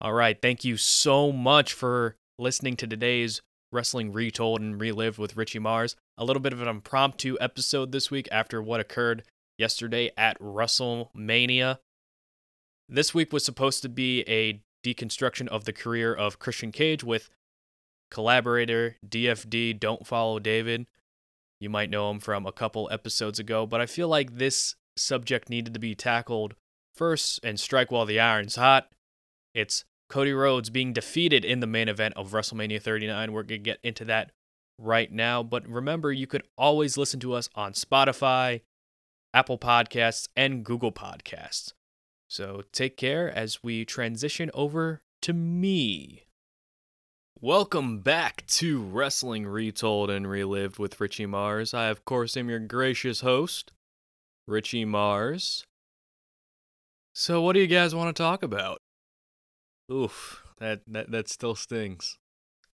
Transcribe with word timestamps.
All 0.00 0.12
right. 0.12 0.36
Thank 0.40 0.64
you 0.64 0.76
so 0.76 1.30
much 1.30 1.72
for 1.72 2.16
listening 2.38 2.76
to 2.76 2.86
today's 2.86 3.40
Wrestling 3.70 4.12
Retold 4.12 4.60
and 4.60 4.80
Relived 4.80 5.16
with 5.16 5.36
Richie 5.36 5.58
Mars. 5.58 5.96
A 6.18 6.24
little 6.24 6.42
bit 6.42 6.52
of 6.52 6.60
an 6.60 6.68
impromptu 6.68 7.36
episode 7.40 7.92
this 7.92 8.10
week 8.10 8.28
after 8.32 8.60
what 8.60 8.80
occurred 8.80 9.22
yesterday 9.58 10.10
at 10.16 10.38
WrestleMania. 10.40 11.78
This 12.88 13.14
week 13.14 13.32
was 13.32 13.44
supposed 13.44 13.80
to 13.82 13.88
be 13.88 14.22
a 14.22 14.60
deconstruction 14.84 15.48
of 15.48 15.64
the 15.64 15.72
career 15.72 16.12
of 16.12 16.38
Christian 16.38 16.72
Cage 16.72 17.04
with 17.04 17.30
collaborator 18.10 18.96
DFD 19.08 19.78
Don't 19.78 20.06
Follow 20.06 20.38
David. 20.38 20.86
You 21.62 21.70
might 21.70 21.90
know 21.90 22.10
him 22.10 22.18
from 22.18 22.44
a 22.44 22.50
couple 22.50 22.88
episodes 22.90 23.38
ago, 23.38 23.66
but 23.66 23.80
I 23.80 23.86
feel 23.86 24.08
like 24.08 24.34
this 24.34 24.74
subject 24.96 25.48
needed 25.48 25.72
to 25.74 25.78
be 25.78 25.94
tackled 25.94 26.56
first 26.96 27.38
and 27.44 27.60
strike 27.60 27.92
while 27.92 28.04
the 28.04 28.18
iron's 28.18 28.56
hot. 28.56 28.88
It's 29.54 29.84
Cody 30.08 30.32
Rhodes 30.32 30.70
being 30.70 30.92
defeated 30.92 31.44
in 31.44 31.60
the 31.60 31.68
main 31.68 31.88
event 31.88 32.14
of 32.16 32.32
WrestleMania 32.32 32.82
39. 32.82 33.30
We're 33.30 33.44
going 33.44 33.60
to 33.60 33.70
get 33.70 33.78
into 33.84 34.04
that 34.06 34.32
right 34.76 35.12
now. 35.12 35.44
But 35.44 35.64
remember, 35.68 36.10
you 36.10 36.26
could 36.26 36.42
always 36.58 36.96
listen 36.96 37.20
to 37.20 37.32
us 37.32 37.48
on 37.54 37.74
Spotify, 37.74 38.62
Apple 39.32 39.56
Podcasts, 39.56 40.26
and 40.34 40.64
Google 40.64 40.90
Podcasts. 40.90 41.74
So 42.28 42.62
take 42.72 42.96
care 42.96 43.30
as 43.30 43.62
we 43.62 43.84
transition 43.84 44.50
over 44.52 45.02
to 45.20 45.32
me. 45.32 46.24
Welcome 47.44 47.98
back 47.98 48.46
to 48.50 48.80
Wrestling 48.80 49.48
Retold 49.48 50.10
and 50.10 50.30
Relived 50.30 50.78
with 50.78 51.00
Richie 51.00 51.26
Mars. 51.26 51.74
I, 51.74 51.86
of 51.86 52.04
course, 52.04 52.36
am 52.36 52.48
your 52.48 52.60
gracious 52.60 53.22
host, 53.22 53.72
Richie 54.46 54.84
Mars. 54.84 55.64
So, 57.12 57.42
what 57.42 57.54
do 57.54 57.60
you 57.60 57.66
guys 57.66 57.96
want 57.96 58.14
to 58.14 58.22
talk 58.22 58.44
about? 58.44 58.78
Oof, 59.90 60.44
that, 60.60 60.82
that, 60.86 61.10
that 61.10 61.28
still 61.28 61.56
stings. 61.56 62.16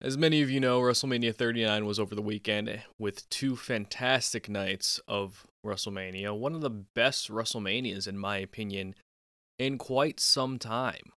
As 0.03 0.19
many 0.19 0.43
of 0.43 0.51
you 0.51 0.61
know, 0.61 0.83
WrestleMania 0.83 1.35
39 1.35 1.87
was 1.87 1.99
over 1.99 2.15
the 2.15 2.21
weekend 2.21 2.83
with 2.99 3.27
two 3.31 3.57
fantastic 3.57 4.51
nights 4.51 5.01
of 5.09 5.47
WrestleMania. 5.65 6.39
One 6.39 6.55
of 6.55 6.61
the 6.61 6.69
best 6.69 7.31
WrestleManias, 7.31 8.07
in 8.07 8.19
my 8.19 8.37
opinion, 8.37 8.97
in 9.59 9.79
quite 9.79 10.21
some 10.21 10.59
time. 10.59 11.13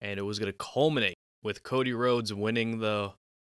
And 0.00 0.18
it 0.18 0.22
was 0.22 0.38
going 0.38 0.50
to 0.50 0.56
culminate 0.56 1.18
with 1.42 1.62
Cody 1.62 1.92
Rhodes 1.92 2.32
winning 2.32 2.78
the 2.78 3.12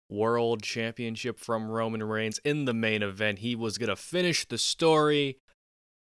World 0.09 0.63
Championship 0.63 1.39
from 1.39 1.69
Roman 1.69 2.03
Reigns 2.03 2.39
in 2.43 2.65
the 2.65 2.73
main 2.73 3.03
event. 3.03 3.39
He 3.39 3.55
was 3.55 3.77
going 3.77 3.89
to 3.89 3.95
finish 3.95 4.47
the 4.47 4.57
story, 4.57 5.37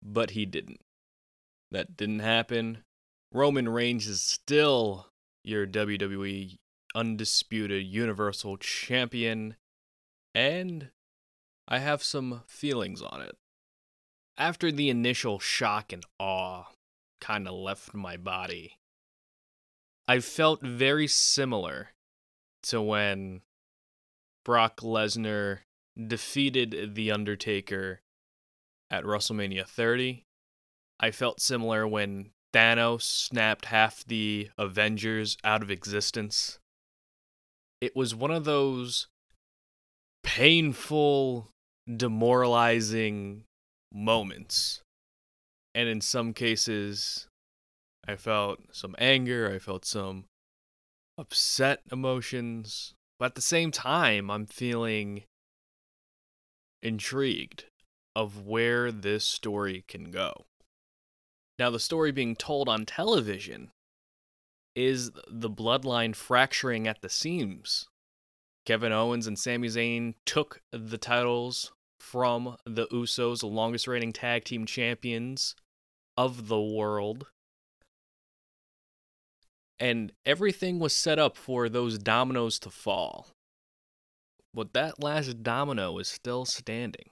but 0.03 0.31
he 0.31 0.47
didn't. 0.47 0.81
That 1.70 1.97
didn't 1.97 2.20
happen. 2.20 2.78
Roman 3.33 3.69
Reigns 3.69 4.06
is 4.06 4.22
still 4.22 5.08
your 5.42 5.66
WWE 5.66 6.56
undisputed 6.94 7.84
Universal 7.84 8.59
Champion, 8.59 9.56
and 10.34 10.91
I 11.66 11.78
have 11.78 12.03
some 12.03 12.42
feelings 12.47 13.03
on 13.03 13.20
it. 13.22 13.36
After 14.36 14.72
the 14.72 14.91
initial 14.91 15.38
shock 15.38 15.92
and 15.92 16.05
awe 16.19 16.64
kind 17.20 17.47
of 17.47 17.55
left 17.55 17.94
my 17.94 18.16
body, 18.16 18.78
I 20.06 20.20
felt 20.20 20.60
very 20.62 21.06
similar 21.06 21.91
to 22.64 22.80
when 22.80 23.41
Brock 24.44 24.80
Lesnar 24.80 25.60
defeated 25.97 26.94
The 26.94 27.10
Undertaker 27.10 28.00
at 28.91 29.05
WrestleMania 29.05 29.66
30. 29.66 30.25
I 31.00 31.10
felt 31.10 31.41
similar 31.41 31.86
when 31.88 32.30
Thanos 32.52 33.02
snapped 33.02 33.66
half 33.66 34.05
the 34.05 34.50
Avengers 34.58 35.36
out 35.42 35.62
of 35.62 35.70
existence. 35.70 36.58
It 37.81 37.97
was 37.97 38.14
one 38.14 38.31
of 38.31 38.44
those 38.44 39.09
painful, 40.22 41.50
demoralizing 41.97 43.44
moments. 43.93 44.82
And 45.75 45.88
in 45.88 46.00
some 46.00 46.32
cases, 46.32 47.26
I 48.06 48.16
felt 48.16 48.60
some 48.72 48.94
anger, 48.98 49.50
I 49.53 49.59
felt 49.59 49.84
some 49.84 50.25
upset 51.16 51.81
emotions. 51.91 52.94
But 53.19 53.26
at 53.26 53.34
the 53.34 53.41
same 53.41 53.70
time, 53.70 54.31
I'm 54.31 54.47
feeling 54.47 55.25
intrigued 56.82 57.64
of 58.14 58.44
where 58.44 58.93
this 58.93 59.25
story 59.25 59.84
can 59.88 60.10
go. 60.10 60.44
Now, 61.59 61.70
the 61.70 61.81
story 61.81 62.12
being 62.12 62.37
told 62.37 62.69
on 62.69 62.84
television 62.84 63.70
is 64.75 65.12
the 65.28 65.50
bloodline 65.50 66.14
fracturing 66.14 66.88
at 66.88 67.00
the 67.00 67.09
seams. 67.09 67.87
Kevin 68.66 68.93
Owens 68.93 69.26
and 69.26 69.38
Sami 69.38 69.69
Zayn 69.69 70.14
took 70.26 70.60
the 70.72 70.98
titles 70.98 71.72
from 72.00 72.56
the 72.66 72.87
Usos, 72.88 73.41
the 73.41 73.47
longest 73.47 73.87
reigning 73.87 74.12
tag 74.12 74.44
team 74.44 74.66
champions 74.66 75.54
of 76.16 76.48
the 76.48 76.60
world. 76.60 77.26
And 79.79 80.12
everything 80.25 80.79
was 80.79 80.95
set 80.95 81.19
up 81.19 81.37
for 81.37 81.69
those 81.69 81.99
dominoes 81.99 82.59
to 82.61 82.71
fall. 82.71 83.29
But 84.55 84.73
that 84.73 85.03
last 85.03 85.43
domino 85.43 85.99
is 85.99 86.09
still 86.09 86.45
standing. 86.45 87.11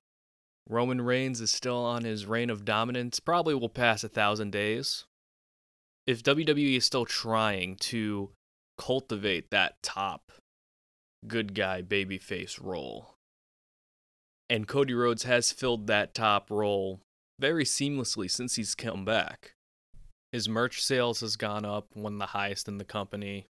Roman 0.68 1.00
Reigns 1.00 1.40
is 1.40 1.50
still 1.50 1.84
on 1.84 2.04
his 2.04 2.24
reign 2.26 2.50
of 2.50 2.64
dominance, 2.64 3.18
probably 3.18 3.54
will 3.54 3.68
pass 3.68 4.04
a 4.04 4.08
thousand 4.08 4.52
days. 4.52 5.06
If 6.06 6.22
WWE 6.22 6.76
is 6.76 6.84
still 6.84 7.04
trying 7.04 7.76
to 7.76 8.30
cultivate 8.78 9.50
that 9.50 9.82
top 9.82 10.32
good 11.26 11.54
guy 11.54 11.82
babyface 11.82 12.62
role, 12.62 13.16
and 14.48 14.68
Cody 14.68 14.94
Rhodes 14.94 15.24
has 15.24 15.50
filled 15.50 15.86
that 15.86 16.14
top 16.14 16.50
role 16.50 17.00
very 17.40 17.64
seamlessly 17.64 18.30
since 18.30 18.56
he's 18.56 18.74
come 18.74 19.04
back. 19.04 19.54
His 20.32 20.48
merch 20.48 20.82
sales 20.82 21.20
has 21.20 21.36
gone 21.36 21.64
up, 21.64 21.88
one 21.92 22.14
of 22.14 22.18
the 22.18 22.26
highest 22.26 22.66
in 22.66 22.78
the 22.78 22.84
company. 22.84 23.46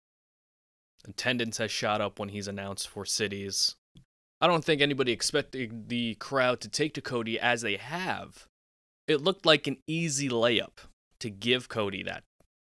Attendance 1.07 1.59
has 1.59 1.71
shot 1.71 2.01
up 2.01 2.19
when 2.19 2.29
he's 2.29 2.49
announced 2.49 2.89
for 2.89 3.05
cities. 3.05 3.75
I 4.41 4.47
don't 4.47 4.65
think 4.65 4.81
anybody 4.81 5.11
expected 5.11 5.89
the 5.89 6.15
crowd 6.15 6.61
to 6.61 6.69
take 6.69 6.95
to 6.95 7.01
Cody 7.01 7.39
as 7.39 7.63
they 7.63 7.77
have. 7.77 8.47
It 9.09 9.21
looked 9.21 9.45
like 9.45 9.67
an 9.67 9.79
easy 9.89 10.29
layup 10.29 10.79
to 11.19 11.31
give 11.31 11.69
Cody 11.69 12.05
that 12.05 12.23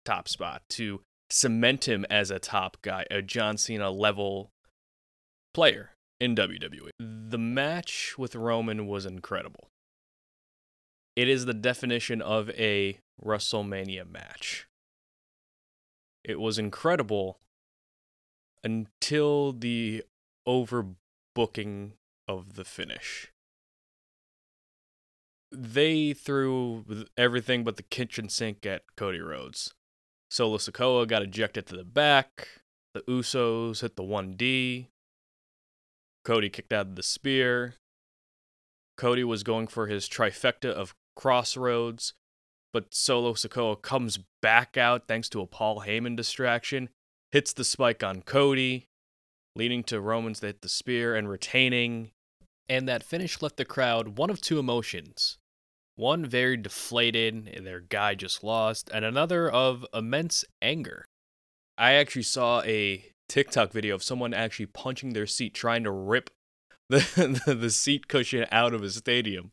top 0.04 0.28
spot, 0.28 0.62
to 0.68 1.00
cement 1.30 1.88
him 1.88 2.04
as 2.10 2.30
a 2.30 2.38
top 2.38 2.76
guy, 2.82 3.06
a 3.10 3.22
John 3.22 3.56
Cena 3.56 3.90
level 3.90 4.50
player 5.54 5.92
in 6.20 6.36
WWE. 6.36 6.90
The 6.98 7.38
match 7.38 8.16
with 8.18 8.34
Roman 8.34 8.86
was 8.86 9.06
incredible. 9.06 9.68
It 11.16 11.28
is 11.28 11.46
the 11.46 11.54
definition 11.54 12.20
of 12.20 12.50
a 12.50 12.98
WrestleMania 13.22 14.10
match. 14.10 14.66
It 16.24 16.40
was 16.40 16.58
incredible 16.58 17.38
until 18.64 19.52
the 19.52 20.02
overbooking 20.48 21.92
of 22.26 22.54
the 22.54 22.64
finish. 22.64 23.30
They 25.52 26.14
threw 26.14 26.84
everything 27.16 27.62
but 27.62 27.76
the 27.76 27.82
kitchen 27.84 28.28
sink 28.28 28.66
at 28.66 28.82
Cody 28.96 29.20
Rhodes. 29.20 29.74
Solo 30.30 30.56
Sikoa 30.56 31.06
got 31.06 31.22
ejected 31.22 31.66
to 31.66 31.76
the 31.76 31.84
back. 31.84 32.48
The 32.92 33.02
Usos 33.02 33.82
hit 33.82 33.94
the 33.94 34.02
1D. 34.02 34.88
Cody 36.24 36.48
kicked 36.48 36.72
out 36.72 36.86
of 36.86 36.96
the 36.96 37.02
spear. 37.02 37.74
Cody 38.96 39.22
was 39.22 39.42
going 39.42 39.66
for 39.68 39.86
his 39.86 40.08
trifecta 40.08 40.70
of 40.70 40.94
crossroads, 41.14 42.14
but 42.72 42.94
Solo 42.94 43.34
Sikoa 43.34 43.80
comes 43.80 44.18
back 44.42 44.76
out 44.76 45.06
thanks 45.06 45.28
to 45.30 45.40
a 45.40 45.46
Paul 45.46 45.84
Heyman 45.86 46.16
distraction, 46.16 46.88
hits 47.32 47.52
the 47.52 47.64
spike 47.64 48.02
on 48.02 48.22
Cody 48.22 48.88
leading 49.56 49.84
to 49.84 50.00
Romans 50.00 50.40
that 50.40 50.46
hit 50.46 50.62
the 50.62 50.68
spear 50.68 51.14
and 51.14 51.28
retaining. 51.28 52.10
And 52.68 52.88
that 52.88 53.04
finish 53.04 53.42
left 53.42 53.56
the 53.56 53.64
crowd 53.64 54.18
one 54.18 54.30
of 54.30 54.40
two 54.40 54.58
emotions. 54.58 55.38
One 55.96 56.26
very 56.26 56.56
deflated, 56.56 57.48
and 57.54 57.64
their 57.64 57.80
guy 57.80 58.16
just 58.16 58.42
lost, 58.42 58.90
and 58.92 59.04
another 59.04 59.48
of 59.48 59.86
immense 59.94 60.44
anger. 60.60 61.04
I 61.78 61.92
actually 61.92 62.22
saw 62.22 62.62
a 62.62 63.04
TikTok 63.28 63.70
video 63.70 63.94
of 63.94 64.02
someone 64.02 64.34
actually 64.34 64.66
punching 64.66 65.12
their 65.12 65.26
seat, 65.26 65.54
trying 65.54 65.84
to 65.84 65.92
rip 65.92 66.30
the, 66.88 67.42
the, 67.46 67.54
the 67.54 67.70
seat 67.70 68.08
cushion 68.08 68.46
out 68.50 68.74
of 68.74 68.82
a 68.82 68.90
stadium. 68.90 69.52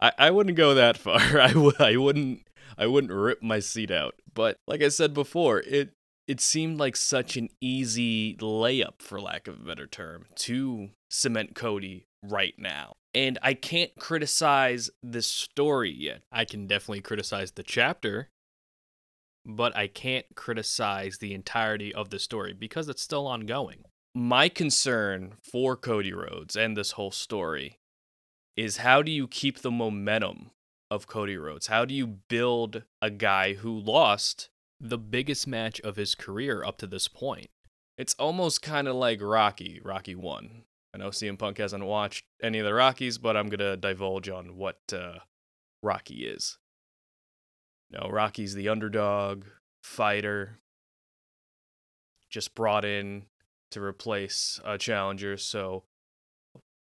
I, 0.00 0.12
I 0.18 0.30
wouldn't 0.30 0.56
go 0.56 0.74
that 0.74 0.96
far. 0.96 1.40
I, 1.40 1.52
w- 1.52 1.72
I 1.78 1.96
wouldn't 1.96 2.46
I 2.78 2.86
wouldn't 2.86 3.12
rip 3.12 3.42
my 3.42 3.60
seat 3.60 3.90
out. 3.90 4.14
But 4.32 4.56
like 4.66 4.82
I 4.82 4.88
said 4.88 5.12
before, 5.14 5.60
it 5.60 5.90
it 6.26 6.40
seemed 6.40 6.78
like 6.78 6.96
such 6.96 7.36
an 7.36 7.48
easy 7.60 8.36
layup, 8.36 9.00
for 9.00 9.20
lack 9.20 9.48
of 9.48 9.58
a 9.60 9.64
better 9.64 9.86
term, 9.86 10.26
to 10.36 10.90
cement 11.10 11.56
Cody 11.56 12.06
right 12.22 12.54
now. 12.56 12.94
And 13.12 13.38
I 13.42 13.54
can't 13.54 13.90
criticize 13.98 14.90
the 15.02 15.22
story 15.22 15.90
yet. 15.90 16.22
I 16.30 16.44
can 16.44 16.68
definitely 16.68 17.00
criticize 17.00 17.50
the 17.50 17.64
chapter, 17.64 18.28
but 19.44 19.76
I 19.76 19.88
can't 19.88 20.26
criticize 20.36 21.18
the 21.18 21.34
entirety 21.34 21.92
of 21.92 22.10
the 22.10 22.20
story 22.20 22.52
because 22.52 22.88
it's 22.88 23.02
still 23.02 23.26
ongoing. 23.26 23.82
My 24.14 24.48
concern 24.48 25.34
for 25.42 25.76
Cody 25.76 26.12
Rhodes 26.12 26.54
and 26.54 26.76
this 26.76 26.92
whole 26.92 27.10
story 27.10 27.79
is 28.56 28.78
how 28.78 29.02
do 29.02 29.10
you 29.10 29.26
keep 29.26 29.60
the 29.60 29.70
momentum 29.70 30.50
of 30.90 31.06
Cody 31.06 31.36
Rhodes? 31.36 31.68
How 31.68 31.84
do 31.84 31.94
you 31.94 32.06
build 32.06 32.82
a 33.00 33.10
guy 33.10 33.54
who 33.54 33.78
lost 33.78 34.50
the 34.80 34.98
biggest 34.98 35.46
match 35.46 35.80
of 35.80 35.96
his 35.96 36.14
career 36.14 36.64
up 36.64 36.78
to 36.78 36.86
this 36.86 37.08
point? 37.08 37.48
It's 37.96 38.14
almost 38.14 38.62
kind 38.62 38.88
of 38.88 38.96
like 38.96 39.20
Rocky, 39.20 39.80
Rocky 39.84 40.14
1. 40.14 40.62
I 40.94 40.98
know 40.98 41.10
CM 41.10 41.38
Punk 41.38 41.58
hasn't 41.58 41.84
watched 41.84 42.24
any 42.42 42.58
of 42.58 42.64
the 42.64 42.74
Rockies, 42.74 43.18
but 43.18 43.36
I'm 43.36 43.48
going 43.48 43.60
to 43.60 43.76
divulge 43.76 44.28
on 44.28 44.56
what 44.56 44.78
uh, 44.92 45.20
Rocky 45.82 46.26
is. 46.26 46.58
No, 47.90 48.08
Rocky's 48.08 48.54
the 48.54 48.68
underdog 48.68 49.44
fighter, 49.82 50.58
just 52.28 52.54
brought 52.54 52.84
in 52.84 53.26
to 53.70 53.82
replace 53.82 54.60
a 54.64 54.78
challenger. 54.78 55.36
So 55.36 55.84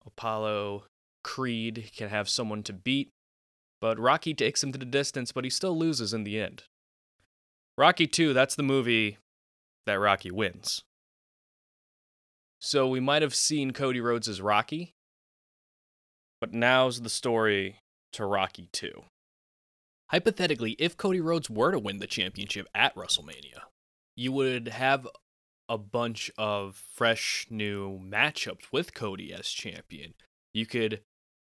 Apollo 0.04 0.84
Creed 1.26 1.90
can 1.96 2.08
have 2.08 2.28
someone 2.28 2.62
to 2.62 2.72
beat, 2.72 3.10
but 3.80 3.98
Rocky 3.98 4.32
takes 4.32 4.62
him 4.62 4.70
to 4.70 4.78
the 4.78 4.84
distance, 4.84 5.32
but 5.32 5.42
he 5.42 5.50
still 5.50 5.76
loses 5.76 6.14
in 6.14 6.22
the 6.22 6.38
end. 6.38 6.62
Rocky 7.76 8.06
2, 8.06 8.32
that's 8.32 8.54
the 8.54 8.62
movie 8.62 9.18
that 9.86 9.98
Rocky 9.98 10.30
wins. 10.30 10.82
So 12.60 12.86
we 12.86 13.00
might 13.00 13.22
have 13.22 13.34
seen 13.34 13.72
Cody 13.72 14.00
Rhodes 14.00 14.28
as 14.28 14.40
Rocky, 14.40 14.94
but 16.40 16.54
now's 16.54 17.00
the 17.00 17.10
story 17.10 17.80
to 18.12 18.24
Rocky 18.24 18.68
2. 18.72 18.92
Hypothetically, 20.10 20.76
if 20.78 20.96
Cody 20.96 21.20
Rhodes 21.20 21.50
were 21.50 21.72
to 21.72 21.78
win 21.80 21.98
the 21.98 22.06
championship 22.06 22.68
at 22.72 22.94
WrestleMania, 22.94 23.62
you 24.14 24.30
would 24.30 24.68
have 24.68 25.08
a 25.68 25.76
bunch 25.76 26.30
of 26.38 26.80
fresh 26.94 27.48
new 27.50 27.98
matchups 27.98 28.70
with 28.70 28.94
Cody 28.94 29.32
as 29.32 29.48
champion. 29.48 30.14
You 30.54 30.66
could 30.66 31.02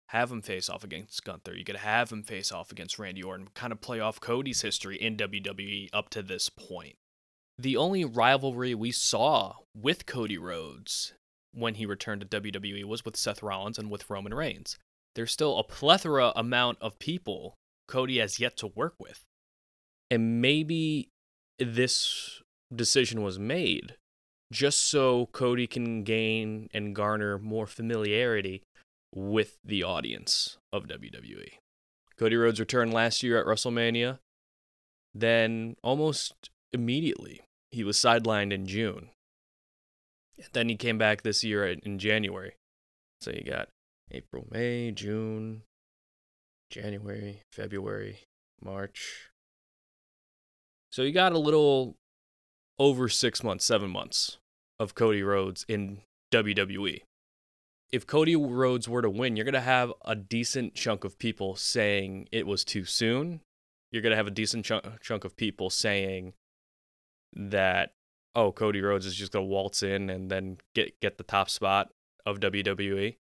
have 0.07 0.31
him 0.31 0.41
face 0.41 0.69
off 0.69 0.83
against 0.83 1.23
Gunther. 1.23 1.55
You 1.55 1.65
could 1.65 1.77
have 1.77 2.11
him 2.11 2.23
face 2.23 2.51
off 2.51 2.71
against 2.71 2.97
Randy 2.97 3.23
Orton, 3.23 3.49
kind 3.53 3.73
of 3.73 3.81
play 3.81 3.99
off 3.99 4.21
Cody's 4.21 4.61
history 4.61 4.95
in 4.97 5.17
WWE 5.17 5.89
up 5.91 6.09
to 6.09 6.21
this 6.21 6.49
point. 6.49 6.95
The 7.59 7.75
only 7.75 8.05
rivalry 8.05 8.73
we 8.73 8.91
saw 8.91 9.55
with 9.75 10.05
Cody 10.05 10.37
Rhodes 10.37 11.13
when 11.53 11.75
he 11.75 11.85
returned 11.85 12.21
to 12.21 12.41
WWE 12.41 12.85
was 12.85 13.03
with 13.03 13.17
Seth 13.17 13.41
Rollins 13.41 13.79
and 13.79 13.89
with 13.89 14.09
Roman 14.09 14.33
Reigns. 14.33 14.77
There's 15.15 15.31
still 15.31 15.57
a 15.57 15.63
plethora 15.63 16.31
amount 16.35 16.77
of 16.81 16.99
people 16.99 17.55
Cody 17.87 18.19
has 18.19 18.39
yet 18.39 18.55
to 18.57 18.67
work 18.67 18.93
with. 18.99 19.23
And 20.11 20.41
maybe 20.41 21.09
this 21.59 22.41
decision 22.73 23.23
was 23.23 23.39
made 23.39 23.95
just 24.53 24.79
so 24.79 25.27
Cody 25.33 25.67
can 25.67 26.03
gain 26.03 26.69
and 26.73 26.95
garner 26.95 27.37
more 27.37 27.65
familiarity 27.65 28.61
with 29.13 29.57
the 29.63 29.83
audience 29.83 30.57
of 30.71 30.87
WWE. 30.87 31.49
Cody 32.17 32.35
Rhodes 32.35 32.59
returned 32.59 32.93
last 32.93 33.23
year 33.23 33.39
at 33.39 33.45
WrestleMania. 33.45 34.19
Then, 35.13 35.75
almost 35.83 36.49
immediately, 36.73 37.41
he 37.71 37.83
was 37.83 37.97
sidelined 37.97 38.51
in 38.51 38.65
June. 38.65 39.09
Then 40.53 40.69
he 40.69 40.75
came 40.75 40.97
back 40.97 41.21
this 41.21 41.43
year 41.43 41.65
in 41.65 41.97
January. 41.97 42.53
So 43.21 43.31
you 43.31 43.43
got 43.43 43.69
April, 44.11 44.47
May, 44.51 44.91
June, 44.91 45.63
January, 46.69 47.41
February, 47.51 48.19
March. 48.61 49.29
So 50.91 51.01
you 51.01 51.11
got 51.11 51.33
a 51.33 51.39
little 51.39 51.95
over 52.77 53.09
six 53.09 53.43
months, 53.43 53.65
seven 53.65 53.89
months 53.89 54.37
of 54.79 54.95
Cody 54.95 55.23
Rhodes 55.23 55.65
in 55.67 56.01
WWE 56.31 57.01
if 57.91 58.05
Cody 58.05 58.35
Rhodes 58.35 58.89
were 58.89 59.01
to 59.01 59.09
win, 59.09 59.35
you're 59.35 59.45
going 59.45 59.53
to 59.53 59.61
have 59.61 59.93
a 60.03 60.15
decent 60.15 60.75
chunk 60.75 61.03
of 61.03 61.17
people 61.17 61.55
saying 61.55 62.27
it 62.31 62.45
was 62.45 62.63
too 62.65 62.85
soon. 62.85 63.41
You're 63.91 64.01
going 64.01 64.11
to 64.11 64.17
have 64.17 64.27
a 64.27 64.31
decent 64.31 64.65
chunk, 64.65 64.83
chunk 65.01 65.23
of 65.23 65.37
people 65.37 65.69
saying 65.69 66.33
that, 67.33 67.93
oh, 68.35 68.51
Cody 68.51 68.81
Rhodes 68.81 69.05
is 69.05 69.15
just 69.15 69.31
going 69.31 69.45
to 69.45 69.49
waltz 69.49 69.83
in 69.83 70.09
and 70.09 70.29
then 70.29 70.57
get, 70.75 70.99
get 70.99 71.17
the 71.17 71.23
top 71.23 71.49
spot 71.49 71.89
of 72.25 72.39
WWE. 72.39 73.15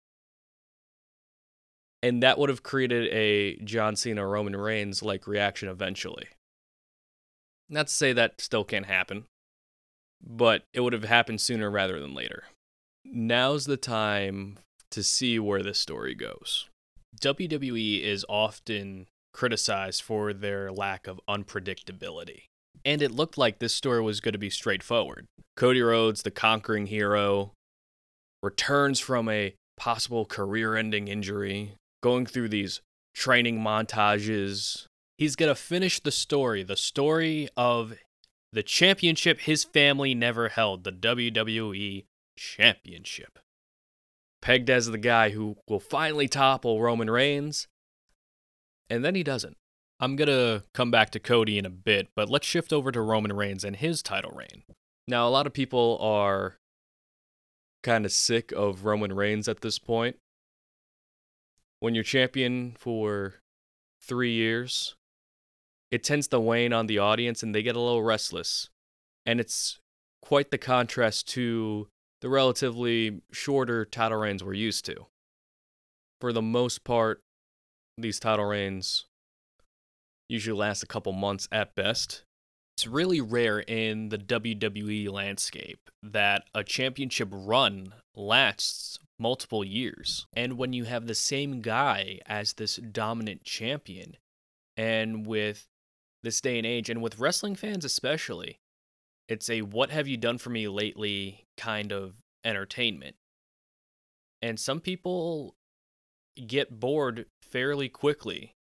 And 2.02 2.22
that 2.22 2.38
would 2.38 2.50
have 2.50 2.62
created 2.62 3.08
a 3.12 3.56
John 3.64 3.96
Cena 3.96 4.26
Roman 4.26 4.56
Reigns 4.56 5.02
like 5.02 5.26
reaction 5.26 5.68
eventually. 5.68 6.26
Not 7.68 7.86
to 7.86 7.94
say 7.94 8.12
that 8.12 8.40
still 8.40 8.64
can't 8.64 8.86
happen, 8.86 9.24
but 10.20 10.64
it 10.72 10.80
would 10.80 10.92
have 10.92 11.04
happened 11.04 11.40
sooner 11.40 11.70
rather 11.70 11.98
than 12.00 12.14
later 12.14 12.44
now's 13.12 13.66
the 13.66 13.76
time 13.76 14.58
to 14.90 15.02
see 15.02 15.38
where 15.38 15.62
this 15.62 15.78
story 15.78 16.14
goes. 16.14 16.68
WWE 17.20 18.02
is 18.02 18.24
often 18.28 19.06
criticized 19.32 20.02
for 20.02 20.32
their 20.32 20.72
lack 20.72 21.06
of 21.06 21.20
unpredictability. 21.28 22.44
And 22.84 23.02
it 23.02 23.10
looked 23.10 23.36
like 23.36 23.58
this 23.58 23.74
story 23.74 24.00
was 24.00 24.20
going 24.20 24.32
to 24.32 24.38
be 24.38 24.50
straightforward. 24.50 25.26
Cody 25.56 25.82
Rhodes, 25.82 26.22
the 26.22 26.30
conquering 26.30 26.86
hero, 26.86 27.52
returns 28.42 29.00
from 29.00 29.28
a 29.28 29.54
possible 29.76 30.24
career 30.24 30.76
ending 30.76 31.08
injury, 31.08 31.72
going 32.02 32.26
through 32.26 32.48
these 32.48 32.80
training 33.14 33.58
montages. 33.58 34.86
He's 35.18 35.36
going 35.36 35.48
to 35.48 35.54
finish 35.54 36.00
the 36.00 36.12
story, 36.12 36.62
the 36.62 36.76
story 36.76 37.48
of 37.56 37.94
the 38.52 38.62
championship 38.62 39.40
his 39.40 39.64
family 39.64 40.14
never 40.14 40.48
held, 40.48 40.84
the 40.84 40.92
WWE 40.92 42.04
Championship. 42.36 43.38
Pegged 44.42 44.70
as 44.70 44.86
the 44.86 44.98
guy 44.98 45.30
who 45.30 45.56
will 45.68 45.80
finally 45.80 46.28
topple 46.28 46.80
Roman 46.80 47.10
Reigns, 47.10 47.66
and 48.88 49.04
then 49.04 49.14
he 49.14 49.22
doesn't. 49.22 49.56
I'm 49.98 50.14
going 50.14 50.28
to 50.28 50.64
come 50.74 50.90
back 50.90 51.10
to 51.10 51.18
Cody 51.18 51.58
in 51.58 51.64
a 51.64 51.70
bit, 51.70 52.08
but 52.14 52.28
let's 52.28 52.46
shift 52.46 52.72
over 52.72 52.92
to 52.92 53.00
Roman 53.00 53.32
Reigns 53.32 53.64
and 53.64 53.76
his 53.76 54.02
title 54.02 54.30
reign. 54.32 54.62
Now, 55.08 55.26
a 55.26 55.30
lot 55.30 55.46
of 55.46 55.54
people 55.54 55.98
are 56.00 56.56
kind 57.82 58.04
of 58.04 58.12
sick 58.12 58.52
of 58.52 58.84
Roman 58.84 59.14
Reigns 59.14 59.48
at 59.48 59.62
this 59.62 59.78
point. 59.78 60.16
When 61.80 61.94
you're 61.94 62.04
champion 62.04 62.74
for 62.78 63.36
three 64.02 64.32
years, 64.32 64.96
it 65.90 66.02
tends 66.02 66.28
to 66.28 66.40
wane 66.40 66.72
on 66.72 66.86
the 66.86 66.98
audience 66.98 67.42
and 67.42 67.54
they 67.54 67.62
get 67.62 67.76
a 67.76 67.80
little 67.80 68.02
restless. 68.02 68.68
And 69.24 69.40
it's 69.40 69.78
quite 70.20 70.50
the 70.50 70.58
contrast 70.58 71.28
to 71.28 71.88
the 72.20 72.28
relatively 72.28 73.20
shorter 73.32 73.84
title 73.84 74.18
reigns 74.18 74.42
we're 74.42 74.54
used 74.54 74.84
to. 74.86 75.06
For 76.20 76.32
the 76.32 76.42
most 76.42 76.84
part, 76.84 77.20
these 77.98 78.18
title 78.18 78.46
reigns 78.46 79.06
usually 80.28 80.58
last 80.58 80.82
a 80.82 80.86
couple 80.86 81.12
months 81.12 81.48
at 81.52 81.74
best. 81.74 82.24
It's 82.76 82.86
really 82.86 83.20
rare 83.20 83.60
in 83.60 84.10
the 84.10 84.18
WWE 84.18 85.10
landscape 85.10 85.90
that 86.02 86.44
a 86.54 86.62
championship 86.62 87.28
run 87.30 87.94
lasts 88.14 88.98
multiple 89.18 89.64
years. 89.64 90.26
And 90.34 90.58
when 90.58 90.72
you 90.72 90.84
have 90.84 91.06
the 91.06 91.14
same 91.14 91.62
guy 91.62 92.20
as 92.26 92.54
this 92.54 92.76
dominant 92.76 93.44
champion, 93.44 94.16
and 94.76 95.26
with 95.26 95.66
this 96.22 96.40
day 96.40 96.58
and 96.58 96.66
age, 96.66 96.90
and 96.90 97.00
with 97.00 97.18
wrestling 97.18 97.54
fans 97.54 97.84
especially, 97.84 98.58
it's 99.28 99.50
a 99.50 99.62
what 99.62 99.90
have 99.90 100.06
you 100.08 100.16
done 100.16 100.38
for 100.38 100.50
me 100.50 100.68
lately 100.68 101.44
kind 101.56 101.92
of 101.92 102.14
entertainment. 102.44 103.16
And 104.40 104.60
some 104.60 104.80
people 104.80 105.54
get 106.46 106.78
bored 106.78 107.26
fairly 107.42 107.88
quickly 107.88 108.52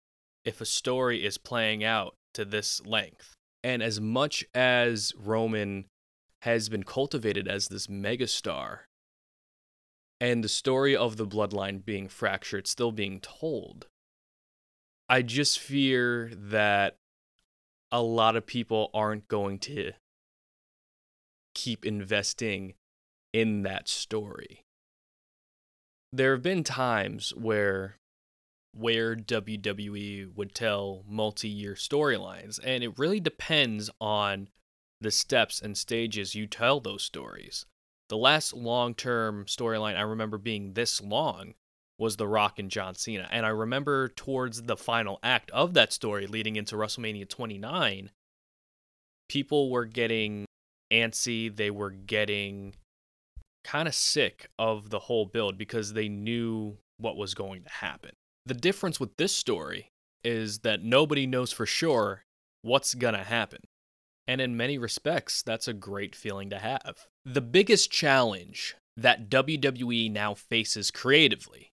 if 0.44 0.62
a 0.62 0.66
story 0.66 1.26
is 1.26 1.38
playing 1.38 1.84
out 1.84 2.16
to 2.34 2.46
this 2.46 2.86
length. 2.86 3.36
And 3.64 3.82
as 3.84 4.00
much 4.00 4.46
as 4.54 5.14
Roman 5.18 5.86
has 6.42 6.70
been 6.70 6.84
cultivated 6.84 7.48
as 7.48 7.68
this 7.68 7.88
megastar, 7.88 8.82
and 10.22 10.44
the 10.44 10.50
story 10.50 10.96
of 10.96 11.18
the 11.18 11.28
bloodline 11.28 11.84
being 11.84 12.08
fractured 12.08 12.68
still 12.68 12.92
being 12.92 13.20
told, 13.20 13.88
I 15.10 15.22
just 15.22 15.60
fear 15.60 16.32
that 16.36 16.96
a 17.92 18.02
lot 18.02 18.36
of 18.36 18.46
people 18.46 18.90
aren't 18.94 19.28
going 19.28 19.60
to 19.60 19.92
keep 21.56 21.86
investing 21.86 22.76
in 23.34 23.64
that 23.64 23.90
story. 23.90 24.64
There 26.14 26.32
have 26.34 26.44
been 26.44 26.64
times 26.64 27.34
where 27.36 27.96
where 28.78 29.16
WWE 29.16 30.36
would 30.36 30.54
tell 30.54 31.04
multi-year 31.08 31.76
storylines 31.76 32.60
and 32.62 32.84
it 32.84 33.00
really 33.00 33.22
depends 33.22 33.90
on 34.02 34.50
the 35.00 35.12
steps 35.12 35.62
and 35.62 35.78
stages 35.78 36.36
you 36.36 36.46
tell 36.46 36.82
those 36.82 37.04
stories. 37.04 37.66
The 38.10 38.18
last 38.18 38.54
long-term 38.54 39.46
storyline 39.46 39.96
I 39.96 40.02
remember 40.02 40.38
being 40.38 40.74
this 40.74 41.02
long 41.02 41.54
was 41.98 42.18
The 42.18 42.28
Rock 42.28 42.60
and 42.60 42.70
John 42.70 42.96
Cena. 42.96 43.28
And 43.32 43.46
I 43.46 43.50
remember 43.50 44.10
towards 44.10 44.64
the 44.64 44.78
final 44.78 45.20
act 45.24 45.50
of 45.52 45.74
that 45.74 45.94
story 45.94 46.28
leading 46.28 46.56
into 46.56 46.76
WrestleMania 46.76 47.28
29, 47.30 48.12
people 49.30 49.72
were 49.72 49.86
getting 49.86 50.46
antsy, 50.92 51.56
they 51.56 51.72
were 51.72 51.92
getting 51.92 52.76
kind 53.64 53.88
of 53.88 53.96
sick 53.96 54.50
of 54.60 54.90
the 54.90 55.00
whole 55.00 55.26
build 55.26 55.58
because 55.58 55.94
they 55.94 56.08
knew 56.08 56.78
what 56.98 57.18
was 57.18 57.34
going 57.34 57.64
to 57.64 57.70
happen. 57.70 58.12
The 58.46 58.54
difference 58.54 59.00
with 59.00 59.18
this 59.18 59.36
story 59.36 59.90
is 60.24 60.60
that 60.60 60.84
nobody 60.84 61.26
knows 61.26 61.52
for 61.52 61.66
sure 61.66 62.24
what's 62.62 62.94
going 62.94 63.14
to 63.14 63.24
happen. 63.24 63.62
And 64.28 64.42
in 64.42 64.58
many 64.58 64.78
respects, 64.78 65.44
that's 65.44 65.68
a 65.68 65.74
great 65.74 66.16
feeling 66.16 66.50
to 66.50 66.60
have. 66.60 67.06
The 67.26 67.42
biggest 67.42 67.92
challenge 67.92 68.76
that 68.98 69.30
WWE 69.30 70.12
now 70.12 70.34
faces 70.34 70.90
creatively 70.90 71.70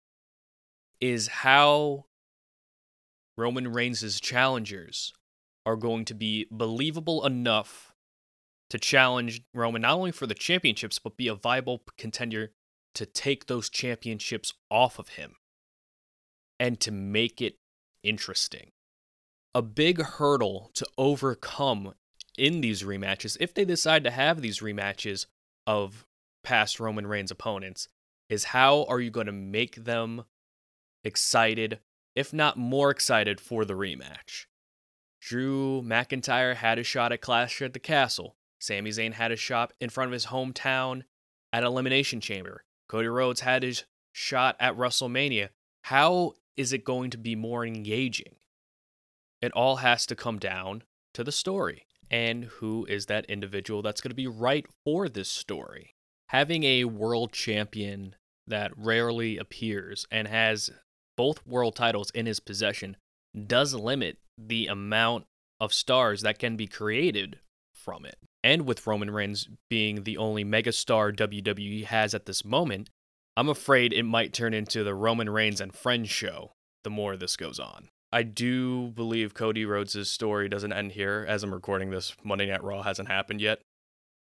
is 1.00 1.28
how 1.28 2.06
Roman 3.38 3.72
Reigns' 3.72 4.20
challengers 4.20 5.14
are 5.66 5.76
going 5.76 6.06
to 6.06 6.14
be 6.14 6.48
believable 6.50 7.26
enough 7.26 7.89
to 8.70 8.78
challenge 8.78 9.42
Roman 9.54 9.82
not 9.82 9.96
only 9.96 10.12
for 10.12 10.28
the 10.28 10.34
championships, 10.34 11.00
but 11.00 11.18
be 11.18 11.28
a 11.28 11.36
viable 11.36 11.84
contender 11.98 12.52
to 12.96 13.06
take 13.06 13.46
those 13.46 13.70
championships 13.70 14.54
off 14.70 15.00
of 15.00 15.10
him 15.10 15.36
and 16.60 16.80
to 16.82 16.92
make 16.92 17.42
it 17.42 17.58
interesting. 18.04 18.72
A 19.56 19.62
big 19.62 20.02
hurdle 20.02 20.72
to 20.76 20.86
overcome 20.98 21.94
in 22.38 22.62
these 22.62 22.84
rematches, 22.84 23.38
if 23.40 23.54
they 23.54 23.66
decide 23.66 24.04
to 24.04 24.12
have 24.12 24.42
these 24.42 24.60
rematches 24.60 25.26
of 25.68 26.06
past 26.44 26.80
Roman 26.80 27.08
Reigns 27.08 27.32
opponents, 27.32 27.88
is 28.30 28.46
how 28.46 28.86
are 28.86 29.00
you 29.00 29.10
going 29.10 29.26
to 29.26 29.32
make 29.32 29.84
them 29.84 30.24
excited, 31.04 31.80
if 32.16 32.32
not 32.32 32.58
more 32.58 32.92
excited, 32.92 33.42
for 33.42 33.66
the 33.66 33.74
rematch? 33.74 34.46
Drew 35.20 35.82
McIntyre 35.82 36.56
had 36.56 36.80
a 36.80 36.84
shot 36.84 37.12
at 37.12 37.22
Clash 37.22 37.62
at 37.62 37.74
the 37.74 37.80
Castle. 37.80 38.36
Sami 38.60 38.90
Zayn 38.90 39.14
had 39.14 39.32
a 39.32 39.36
shot 39.36 39.74
in 39.80 39.90
front 39.90 40.10
of 40.10 40.14
his 40.14 40.28
hometown 40.28 41.04
at 41.52 41.64
Elimination 41.64 42.22
Chamber. 42.22 42.64
Cody 42.88 43.08
Rhodes 43.08 43.42
had 43.42 43.64
his 43.64 43.86
shot 44.12 44.56
at 44.60 44.76
WrestleMania. 44.76 45.50
How 45.84 46.34
is 46.58 46.74
it 46.74 46.84
going 46.84 47.10
to 47.12 47.18
be 47.18 47.36
more 47.36 47.66
engaging? 47.66 48.36
It 49.42 49.54
all 49.54 49.78
has 49.78 50.06
to 50.08 50.16
come 50.16 50.40
down 50.40 50.84
to 51.14 51.24
the 51.24 51.32
story 51.32 51.86
and 52.12 52.46
who 52.46 52.86
is 52.90 53.06
that 53.06 53.26
individual 53.26 53.82
that's 53.82 54.02
going 54.02 54.10
to 54.10 54.16
be 54.16 54.28
right 54.28 54.66
for 54.84 55.08
this 55.08 55.30
story. 55.30 55.96
Having 56.30 56.64
a 56.64 56.86
world 56.86 57.32
champion 57.32 58.16
that 58.48 58.72
rarely 58.76 59.38
appears 59.38 60.06
and 60.12 60.28
has 60.28 60.70
both 61.16 61.46
world 61.46 61.76
titles 61.76 62.12
in 62.12 62.26
his 62.26 62.40
possession 62.40 62.98
does 63.48 63.74
limit 63.74 64.18
the 64.38 64.68
amount 64.68 65.26
of 65.60 65.74
stars 65.74 66.22
that 66.22 66.40
can 66.40 66.56
be 66.56 66.68
created 66.68 67.40
from 67.74 68.06
it. 68.06 68.18
And 68.44 68.66
with 68.66 68.88
Roman 68.88 69.12
Reigns 69.12 69.48
being 69.70 70.04
the 70.04 70.18
only 70.18 70.46
megastar 70.46 71.16
WWE 71.16 71.86
has 71.86 72.14
at 72.14 72.26
this 72.26 72.46
moment, 72.46 72.90
I'm 73.36 73.50
afraid 73.50 73.94
it 73.94 74.04
might 74.04 74.34
turn 74.34 74.54
into 74.54 74.84
the 74.84 74.96
Roman 74.96 75.30
Reigns 75.30 75.62
and 75.62 75.74
Friends 75.74 76.10
show 76.10 76.52
the 76.84 76.90
more 76.90 77.18
this 77.18 77.36
goes 77.36 77.60
on. 77.60 77.90
I 78.12 78.24
do 78.24 78.88
believe 78.90 79.34
Cody 79.34 79.66
Rhodes' 79.66 80.10
story 80.10 80.50
doesn't 80.50 80.74
end 80.74 80.94
here. 80.94 81.26
As 81.28 81.44
I'm 81.44 81.54
recording 81.54 81.92
this, 81.92 82.16
Monday 82.24 82.48
Night 82.48 82.64
Raw 82.64 82.82
hasn't 82.82 83.10
happened 83.10 83.42
yet. 83.42 83.60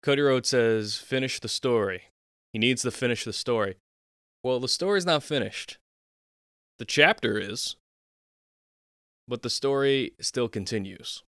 Cody 0.03 0.21
Rhodes 0.21 0.49
says, 0.49 0.97
finish 0.97 1.39
the 1.39 1.47
story. 1.47 2.03
He 2.53 2.59
needs 2.59 2.81
to 2.83 2.91
finish 2.91 3.23
the 3.23 3.33
story. 3.33 3.77
Well, 4.43 4.59
the 4.59 4.67
story's 4.67 5.05
not 5.05 5.23
finished. 5.23 5.77
The 6.79 6.85
chapter 6.85 7.37
is, 7.37 7.75
but 9.27 9.41
the 9.41 9.49
story 9.49 10.13
still 10.19 10.47
continues. 10.47 11.23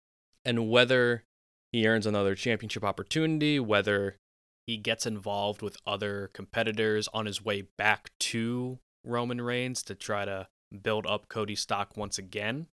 And 0.46 0.70
whether 0.70 1.24
he 1.72 1.88
earns 1.88 2.06
another 2.06 2.36
championship 2.36 2.84
opportunity, 2.84 3.60
whether 3.60 4.18
he 4.66 4.78
gets 4.78 5.06
involved 5.06 5.62
with 5.62 5.78
other 5.86 6.30
competitors 6.34 7.08
on 7.14 7.26
his 7.26 7.44
way 7.44 7.64
back 7.78 8.10
to 8.20 8.80
Roman 9.04 9.42
Reigns 9.42 9.84
to 9.84 9.96
try 9.96 10.26
to 10.26 10.48
build 10.84 11.06
up 11.08 11.28
Cody 11.28 11.56
stock 11.56 11.98
once 11.98 12.18
again. 12.18 12.68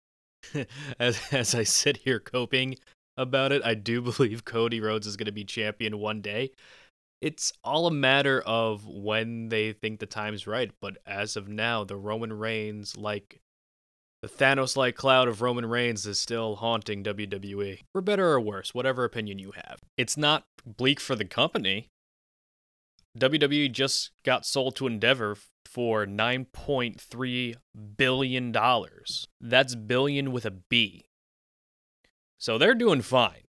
as 0.99 1.21
as 1.33 1.55
I 1.55 1.62
sit 1.62 1.99
here 1.99 2.21
coping 2.21 2.76
about 3.17 3.53
it, 3.53 3.62
I 3.65 3.75
do 3.75 4.00
believe 4.17 4.45
Cody 4.45 4.81
Rhodes 4.81 5.07
is 5.07 5.17
going 5.17 5.26
to 5.26 5.33
be 5.33 5.45
champion 5.45 5.99
one 5.99 6.21
day. 6.21 6.53
It's 7.23 7.53
all 7.65 7.87
a 7.87 7.91
matter 7.91 8.43
of 8.45 8.87
when 8.87 9.49
they 9.49 9.73
think 9.73 10.00
the 10.00 10.07
time's 10.07 10.47
right, 10.47 10.71
but 10.83 10.99
as 11.07 11.35
of 11.37 11.49
now, 11.49 11.83
the 11.83 11.97
Roman 11.97 12.33
Reigns 12.33 12.97
like 12.97 13.41
the 14.23 14.29
Thanos 14.29 14.77
like 14.77 14.97
cloud 14.97 15.29
of 15.29 15.43
Roman 15.43 15.67
Reigns 15.67 16.07
is 16.07 16.19
still 16.19 16.57
haunting 16.57 17.05
WWE. 17.05 17.81
For 17.93 18.01
better 18.01 18.29
or 18.29 18.41
worse, 18.41 18.75
whatever 18.75 19.05
opinion 19.05 19.39
you 19.39 19.53
have. 19.53 19.81
It's 19.97 20.17
not 20.17 20.45
bleak 20.65 21.01
for 21.01 21.15
the 21.15 21.25
company. 21.25 21.91
WWE 23.19 23.71
just 23.73 24.11
got 24.25 24.45
sold 24.45 24.77
to 24.77 24.87
Endeavor 24.87 25.37
for 25.65 26.07
$9.3 26.07 27.55
billion. 27.97 28.57
That's 29.41 29.75
billion 29.75 30.33
with 30.33 30.47
a 30.47 30.51
B. 30.51 31.07
So 32.39 32.59
they're 32.59 32.75
doing 32.75 33.03
fine. 33.03 33.43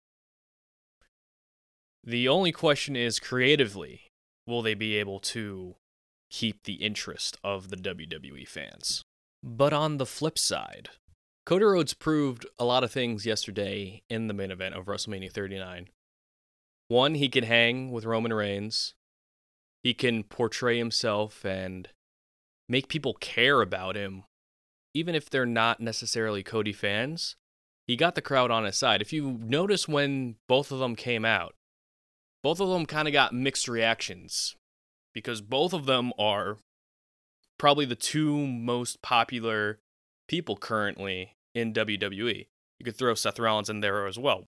The 2.05 2.29
only 2.29 2.53
question 2.53 2.95
is 2.95 3.19
creatively, 3.19 4.03
will 4.47 4.63
they 4.63 4.75
be 4.75 4.97
able 4.97 5.19
to 5.21 5.75
keep 6.31 6.65
the 6.65 6.75
interest 6.75 7.37
of 7.43 7.71
the 7.71 7.77
WWE 7.77 8.47
fans? 8.47 9.03
But 9.49 9.73
on 9.73 9.99
the 9.99 10.07
flip 10.07 10.41
side, 10.41 10.89
Cody 11.45 11.65
Rhodes 11.65 11.95
proved 11.95 12.47
a 12.59 12.65
lot 12.65 12.83
of 12.83 12.91
things 12.91 13.25
yesterday 13.25 14.03
in 14.11 14.27
the 14.27 14.35
main 14.35 14.51
event 14.51 14.75
of 14.75 14.87
WrestleMania 14.87 15.31
39. 15.31 15.89
One, 16.89 17.15
he 17.15 17.29
can 17.29 17.45
hang 17.45 17.93
with 17.93 18.05
Roman 18.05 18.33
Reigns. 18.33 18.95
He 19.85 19.95
can 19.95 20.25
portray 20.25 20.79
himself 20.79 21.45
and 21.45 21.89
make 22.69 22.89
people 22.89 23.15
care 23.15 23.63
about 23.63 23.95
him, 23.95 24.25
even 24.95 25.15
if 25.15 25.31
they're 25.31 25.47
not 25.47 25.79
necessarily 25.79 26.43
Cody 26.43 26.73
fans. 26.73 27.37
He 27.87 27.95
got 27.95 28.17
the 28.17 28.23
crowd 28.23 28.51
on 28.51 28.65
his 28.65 28.77
side. 28.77 29.01
If 29.01 29.13
you 29.13 29.39
notice 29.41 29.87
when 29.87 30.35
both 30.49 30.73
of 30.73 30.81
them 30.81 30.97
came 30.97 31.25
out, 31.25 31.55
both 32.43 32.61
of 32.61 32.69
them 32.69 32.85
kind 32.85 33.07
of 33.07 33.13
got 33.13 33.33
mixed 33.33 33.69
reactions 33.69 34.57
because 35.15 35.41
both 35.41 35.73
of 35.73 35.87
them 35.87 36.13
are 36.19 36.59
probably 37.59 37.85
the 37.85 37.97
two 37.97 38.47
most 38.47 39.03
popular 39.03 39.79
people 40.29 40.57
currently 40.57 41.37
in 41.55 41.73
WWE. 41.73 42.47
You 42.79 42.85
could 42.85 42.97
throw 42.97 43.15
Seth 43.15 43.39
Rollins 43.39 43.71
in 43.71 43.81
there 43.81 44.07
as 44.07 44.19
well. 44.19 44.45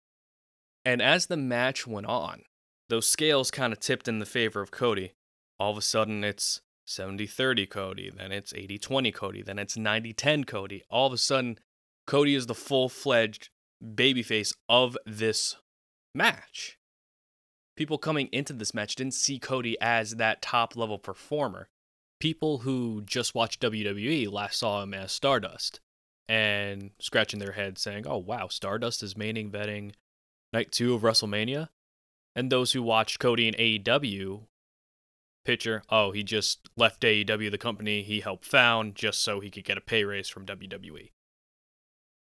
And 0.85 1.00
as 1.00 1.27
the 1.27 1.37
match 1.37 1.87
went 1.87 2.07
on, 2.07 2.43
those 2.88 3.07
scales 3.07 3.50
kind 3.50 3.73
of 3.73 3.81
tipped 3.81 4.09
in 4.09 4.19
the 4.19 4.27
favor 4.27 4.61
of 4.61 4.71
Cody. 4.71 5.12
All 5.59 5.71
of 5.71 5.79
a 5.79 5.83
sudden, 5.83 6.25
it's 6.25 6.61
70 6.87 7.27
30 7.27 7.67
Cody, 7.67 8.11
then 8.15 8.33
it's 8.33 8.55
80 8.55 8.79
20 8.79 9.12
Cody, 9.12 9.43
then 9.43 9.59
it's 9.59 9.77
90 9.77 10.12
10 10.12 10.45
Cody. 10.45 10.83
All 10.91 11.07
of 11.07 11.12
a 11.12 11.19
sudden, 11.19 11.59
Cody 12.07 12.35
is 12.35 12.47
the 12.47 12.55
full 12.55 12.88
fledged 12.88 13.50
babyface 13.85 14.55
of 14.69 14.97
this 15.05 15.57
match. 16.15 16.79
People 17.77 17.99
coming 17.99 18.29
into 18.33 18.53
this 18.53 18.75
match 18.75 18.95
didn't 18.95 19.15
see 19.15 19.38
Cody 19.38 19.77
as 19.81 20.17
that 20.17 20.43
top 20.43 20.75
level 20.75 20.99
performer. 20.99 21.69
People 22.21 22.59
who 22.59 23.03
just 23.03 23.35
watched 23.35 23.63
WWE 23.63 24.31
last 24.31 24.59
saw 24.59 24.83
him 24.83 24.95
as 24.95 25.13
Stardust 25.13 25.81
and 26.29 26.91
scratching 26.99 27.39
their 27.39 27.53
head 27.53 27.79
saying, 27.79 28.07
oh, 28.07 28.19
wow, 28.19 28.49
Stardust 28.49 29.03
is 29.03 29.17
main 29.17 29.37
eventing 29.37 29.93
night 30.53 30.73
two 30.73 30.95
of 30.95 31.03
WrestleMania. 31.03 31.69
And 32.35 32.51
those 32.51 32.73
who 32.73 32.83
watched 32.83 33.19
Cody 33.19 33.49
in 33.49 33.55
AEW 33.55 34.43
pitcher. 35.49 35.83
Oh, 35.89 36.13
he 36.13 36.23
just 36.23 36.69
left 36.77 37.01
AEW, 37.01 37.51
the 37.51 37.57
company 37.57 38.03
he 38.03 38.21
helped 38.21 38.45
found, 38.45 38.95
just 38.95 39.23
so 39.23 39.41
he 39.41 39.51
could 39.51 39.65
get 39.65 39.79
a 39.79 39.81
pay 39.81 40.05
raise 40.05 40.29
from 40.29 40.45
WWE. 40.45 41.11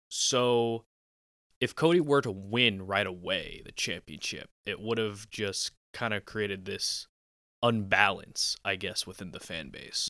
So, 0.08 0.86
if 1.60 1.75
Cody 1.75 2.00
were 2.00 2.22
to 2.22 2.31
win 2.31 2.88
right 2.88 3.05
away 3.05 3.62
the 3.65 3.74
championship, 3.74 4.50
it 4.65 4.79
would 4.79 4.98
have 4.98 5.29
just 5.29 5.72
kind 5.91 6.13
of 6.13 6.24
created 6.24 6.63
this 6.63 7.08
unbalance, 7.61 8.57
I 8.63 8.75
guess, 8.75 9.05
within 9.05 9.31
the 9.31 9.39
fan 9.39 9.69
base. 9.69 10.09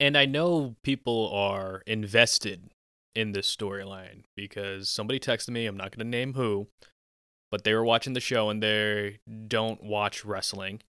And 0.00 0.16
I 0.16 0.26
know 0.26 0.76
people 0.82 1.30
are 1.32 1.82
invested 1.86 2.70
in 3.14 3.32
this 3.32 3.54
storyline 3.54 4.22
because 4.36 4.88
somebody 4.88 5.18
texted 5.18 5.50
me, 5.50 5.66
I'm 5.66 5.76
not 5.76 5.90
going 5.90 6.06
to 6.06 6.10
name 6.10 6.34
who, 6.34 6.68
but 7.50 7.64
they 7.64 7.74
were 7.74 7.84
watching 7.84 8.12
the 8.12 8.20
show 8.20 8.48
and 8.48 8.62
they 8.62 9.18
don't 9.48 9.82
watch 9.82 10.24
wrestling. 10.24 10.82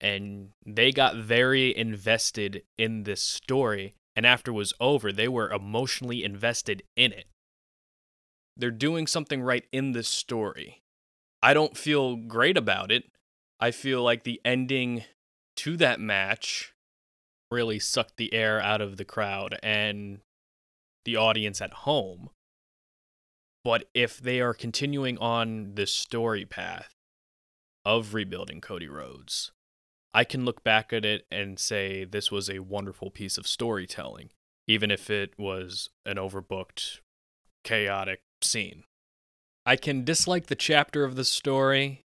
And 0.00 0.50
they 0.64 0.92
got 0.92 1.16
very 1.16 1.76
invested 1.76 2.62
in 2.78 3.02
this 3.02 3.22
story 3.22 3.94
and 4.16 4.26
after 4.26 4.50
it 4.50 4.54
was 4.54 4.72
over 4.80 5.12
they 5.12 5.28
were 5.28 5.50
emotionally 5.50 6.24
invested 6.24 6.82
in 6.96 7.12
it. 7.12 7.26
They're 8.56 8.70
doing 8.70 9.06
something 9.06 9.42
right 9.42 9.64
in 9.72 9.92
this 9.92 10.08
story. 10.08 10.82
I 11.42 11.54
don't 11.54 11.76
feel 11.76 12.16
great 12.16 12.56
about 12.56 12.92
it 12.92 13.04
i 13.64 13.70
feel 13.70 14.02
like 14.02 14.24
the 14.24 14.40
ending 14.44 15.04
to 15.56 15.76
that 15.76 15.98
match 16.00 16.74
really 17.50 17.78
sucked 17.78 18.16
the 18.16 18.34
air 18.34 18.60
out 18.60 18.80
of 18.80 18.96
the 18.96 19.04
crowd 19.04 19.56
and 19.62 20.20
the 21.04 21.16
audience 21.16 21.60
at 21.60 21.72
home. 21.72 22.30
But 23.62 23.88
if 23.94 24.18
they 24.18 24.40
are 24.40 24.52
continuing 24.52 25.16
on 25.18 25.74
this 25.74 25.92
story 25.92 26.44
path 26.44 26.94
of 27.84 28.12
rebuilding 28.12 28.60
Cody 28.60 28.88
Rhodes, 28.88 29.52
I 30.12 30.24
can 30.24 30.44
look 30.44 30.62
back 30.62 30.92
at 30.92 31.04
it 31.04 31.26
and 31.30 31.58
say 31.58 32.04
this 32.04 32.30
was 32.30 32.50
a 32.50 32.60
wonderful 32.60 33.10
piece 33.10 33.38
of 33.38 33.46
storytelling, 33.46 34.30
even 34.66 34.90
if 34.90 35.08
it 35.08 35.38
was 35.38 35.90
an 36.04 36.16
overbooked, 36.16 37.00
chaotic 37.62 38.20
scene. 38.42 38.84
I 39.66 39.76
can 39.76 40.04
dislike 40.04 40.46
the 40.46 40.54
chapter 40.54 41.04
of 41.04 41.16
the 41.16 41.24
story, 41.24 42.03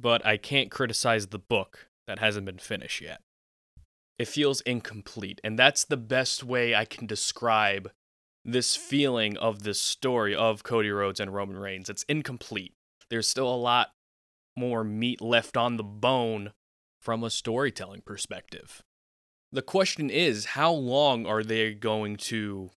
but 0.00 0.24
I 0.24 0.36
can't 0.36 0.70
criticize 0.70 1.26
the 1.26 1.38
book 1.38 1.88
that 2.06 2.18
hasn't 2.18 2.46
been 2.46 2.58
finished 2.58 3.00
yet. 3.00 3.20
It 4.18 4.28
feels 4.28 4.60
incomplete, 4.62 5.40
and 5.44 5.58
that's 5.58 5.84
the 5.84 5.96
best 5.96 6.42
way 6.42 6.74
I 6.74 6.84
can 6.84 7.06
describe 7.06 7.90
this 8.44 8.76
feeling 8.76 9.36
of 9.36 9.62
this 9.62 9.80
story 9.80 10.34
of 10.34 10.62
Cody 10.62 10.90
Rhodes 10.90 11.20
and 11.20 11.34
Roman 11.34 11.58
Reigns. 11.58 11.90
It's 11.90 12.04
incomplete. 12.04 12.72
There's 13.10 13.28
still 13.28 13.52
a 13.52 13.56
lot 13.56 13.90
more 14.56 14.82
meat 14.82 15.20
left 15.20 15.56
on 15.56 15.76
the 15.76 15.84
bone 15.84 16.52
from 17.00 17.22
a 17.22 17.30
storytelling 17.30 18.02
perspective. 18.04 18.82
The 19.52 19.62
question 19.62 20.10
is 20.10 20.46
how 20.46 20.72
long 20.72 21.26
are 21.26 21.42
they 21.42 21.74
going 21.74 22.16
to 22.16 22.70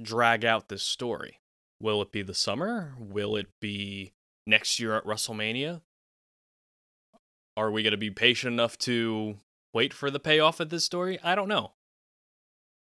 drag 0.00 0.44
out 0.44 0.68
this 0.68 0.82
story? 0.82 1.40
Will 1.80 2.00
it 2.02 2.12
be 2.12 2.22
the 2.22 2.34
summer? 2.34 2.94
Will 2.98 3.36
it 3.36 3.48
be 3.60 4.12
next 4.46 4.78
year 4.80 4.94
at 4.94 5.04
WrestleMania? 5.04 5.80
Are 7.56 7.70
we 7.70 7.82
going 7.82 7.92
to 7.92 7.96
be 7.96 8.10
patient 8.10 8.52
enough 8.52 8.76
to 8.78 9.36
wait 9.72 9.92
for 9.94 10.10
the 10.10 10.20
payoff 10.20 10.60
of 10.60 10.68
this 10.68 10.84
story? 10.84 11.18
I 11.22 11.34
don't 11.34 11.48
know. 11.48 11.72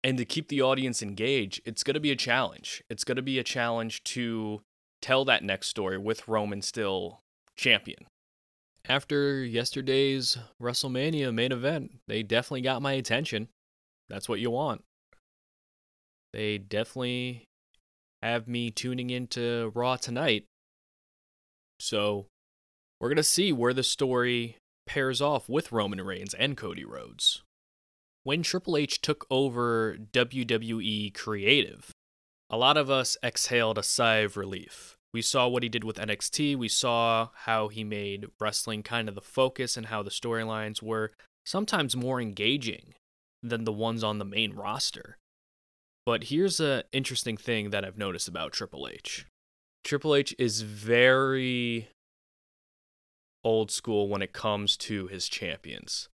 And 0.03 0.19
to 0.19 0.25
keep 0.25 0.49
the 0.49 0.63
audience 0.63 1.03
engaged, 1.03 1.61
it's 1.65 1.83
going 1.83 1.95
to 1.95 2.01
be 2.01 2.11
a 2.11 2.17
challenge. 2.17 2.83
It's 2.89 3.05
going 3.05 3.17
to 3.17 3.23
be 3.23 3.39
a 3.39 3.45
challenge 3.45 4.05
to 4.05 4.63
tell 5.03 5.25
that 5.25 5.45
next 5.45 5.69
story 5.69 5.99
with 5.99 6.29
Roman 6.29 6.63
still 6.63 7.21
champion. 7.57 8.07
After 8.89 9.45
yesterday's 9.45 10.39
WrestleMania 10.63 11.35
main 11.35 11.51
event, 11.51 11.99
they 12.07 12.23
definitely 12.23 12.61
got 12.61 12.83
my 12.83 12.93
attention. 12.93 13.49
That's 14.09 14.29
what 14.29 14.39
you 14.39 14.51
want. 14.51 14.85
They 16.33 16.59
definitely 16.59 17.49
have 18.23 18.47
me 18.47 18.71
tuning 18.71 19.11
into 19.11 19.73
Raw 19.75 19.97
tonight. 19.97 20.45
So 21.79 22.27
we're 23.01 23.09
going 23.09 23.17
to 23.17 23.23
see 23.23 23.53
where 23.53 23.75
the 23.75 23.83
story 23.83 24.59
pairs 24.87 25.21
off 25.21 25.49
with 25.49 25.73
Roman 25.73 26.01
Reigns 26.01 26.35
and 26.35 26.57
Cody 26.57 26.85
Rhodes. 26.85 27.43
When 28.23 28.43
Triple 28.43 28.77
H 28.77 29.01
took 29.01 29.27
over 29.31 29.97
WWE 30.13 31.15
Creative, 31.15 31.91
a 32.51 32.57
lot 32.57 32.77
of 32.77 32.91
us 32.91 33.17
exhaled 33.23 33.79
a 33.79 33.83
sigh 33.83 34.17
of 34.17 34.37
relief. 34.37 34.97
We 35.13 35.23
saw 35.23 35.49
what 35.49 35.63
he 35.63 35.69
did 35.69 35.85
with 35.85 35.97
NXT, 35.97 36.57
we 36.57 36.69
saw 36.69 37.29
how 37.35 37.69
he 37.69 37.85
made 37.85 38.27
wrestling 38.41 38.83
kind 38.83 39.09
of 39.09 39.15
the 39.15 39.21
focus 39.21 39.77
and 39.77 39.87
how 39.87 40.03
the 40.03 40.11
storylines 40.11 40.83
were 40.83 41.13
sometimes 41.45 41.97
more 41.97 42.21
engaging 42.21 42.95
than 43.43 43.65
the 43.65 43.73
ones 43.73 44.03
on 44.03 44.19
the 44.19 44.25
main 44.25 44.53
roster. 44.53 45.17
But 46.05 46.25
here's 46.25 46.61
an 46.61 46.83
interesting 46.93 47.37
thing 47.37 47.71
that 47.71 47.85
I've 47.85 47.99
noticed 47.99 48.29
about 48.29 48.53
Triple 48.53 48.89
H. 48.89 49.27
Triple 49.87 50.17
H 50.17 50.35
is 50.37 50.63
very 50.63 51.91
old 53.45 53.71
school 53.71 54.09
when 54.09 54.21
it 54.21 54.33
comes 54.33 54.77
to 54.79 55.07
his 55.07 55.29
champions. 55.29 56.09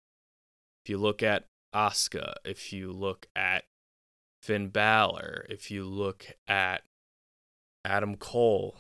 If 0.85 0.91
you 0.91 0.99
look 0.99 1.23
at 1.23 1.45
Asuka, 1.73 2.35
if 2.45 2.73
you 2.73 2.91
look 2.91 3.29
at 3.37 3.63
Finn 4.43 4.71
Balor, 4.71 5.47
if 5.49 5.71
you 5.71 5.85
look 5.85 6.27
at 6.49 6.83
Adam 7.85 8.17
Cole, 8.17 8.77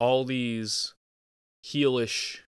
all 0.00 0.24
these 0.24 0.94
heelish 1.62 2.38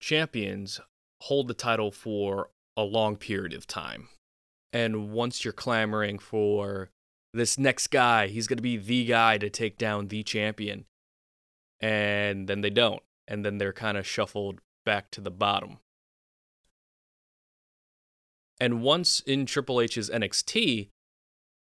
champions 0.00 0.80
hold 1.22 1.48
the 1.48 1.52
title 1.54 1.90
for 1.90 2.50
a 2.76 2.84
long 2.84 3.16
period 3.16 3.54
of 3.54 3.66
time. 3.66 4.06
And 4.72 5.10
once 5.10 5.44
you're 5.44 5.52
clamoring 5.52 6.20
for 6.20 6.90
this 7.34 7.58
next 7.58 7.88
guy, 7.88 8.28
he's 8.28 8.46
going 8.46 8.58
to 8.58 8.62
be 8.62 8.76
the 8.76 9.04
guy 9.04 9.36
to 9.38 9.50
take 9.50 9.78
down 9.78 10.06
the 10.06 10.22
champion. 10.22 10.84
And 11.80 12.48
then 12.48 12.60
they 12.60 12.70
don't. 12.70 13.02
And 13.26 13.44
then 13.44 13.58
they're 13.58 13.72
kind 13.72 13.96
of 13.96 14.06
shuffled 14.06 14.60
back 14.84 15.10
to 15.12 15.20
the 15.20 15.30
bottom. 15.30 15.78
And 18.60 18.82
once 18.82 19.20
in 19.20 19.46
Triple 19.46 19.80
H's 19.80 20.10
NXT, 20.10 20.88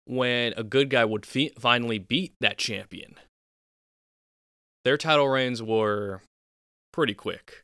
when 0.05 0.53
a 0.57 0.63
good 0.63 0.89
guy 0.89 1.05
would 1.05 1.25
fi- 1.25 1.53
finally 1.57 1.99
beat 1.99 2.33
that 2.41 2.57
champion, 2.57 3.15
their 4.83 4.97
title 4.97 5.29
reigns 5.29 5.61
were 5.61 6.21
pretty 6.91 7.13
quick. 7.13 7.63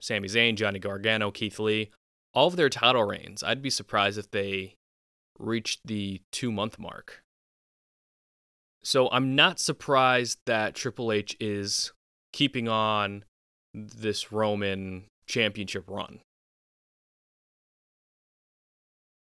Sami 0.00 0.26
Zayn, 0.26 0.56
Johnny 0.56 0.80
Gargano, 0.80 1.30
Keith 1.30 1.60
Lee, 1.60 1.90
all 2.34 2.48
of 2.48 2.56
their 2.56 2.68
title 2.68 3.04
reigns, 3.04 3.42
I'd 3.42 3.62
be 3.62 3.70
surprised 3.70 4.18
if 4.18 4.30
they 4.30 4.74
reached 5.38 5.80
the 5.84 6.22
two 6.32 6.50
month 6.50 6.78
mark. 6.78 7.21
So 8.84 9.08
I'm 9.10 9.34
not 9.34 9.60
surprised 9.60 10.38
that 10.46 10.74
Triple 10.74 11.12
H 11.12 11.36
is 11.38 11.92
keeping 12.32 12.68
on 12.68 13.24
this 13.72 14.32
Roman 14.32 15.04
championship 15.26 15.84
run. 15.88 16.20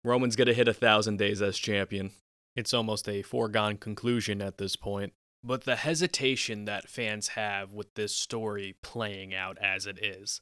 Roman's 0.05 0.37
going 0.37 0.47
to 0.47 0.55
hit 0.55 0.69
a 0.69 0.75
thousand 0.75 1.19
days 1.19 1.43
as 1.43 1.59
champion. 1.59 2.13
It's 2.55 2.73
almost 2.73 3.09
a 3.09 3.23
foregone 3.23 3.77
conclusion 3.77 4.41
at 4.41 4.59
this 4.59 4.77
point. 4.77 5.13
But 5.43 5.65
the 5.65 5.77
hesitation 5.77 6.65
that 6.65 6.89
fans 6.89 7.29
have 7.29 7.73
with 7.73 7.95
this 7.95 8.15
story 8.15 8.77
playing 8.83 9.35
out 9.35 9.59
as 9.61 9.87
it 9.87 10.03
is, 10.03 10.41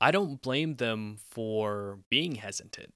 I 0.00 0.10
don't 0.10 0.40
blame 0.40 0.76
them 0.76 1.18
for 1.30 1.98
being 2.10 2.36
hesitant. 2.36 2.92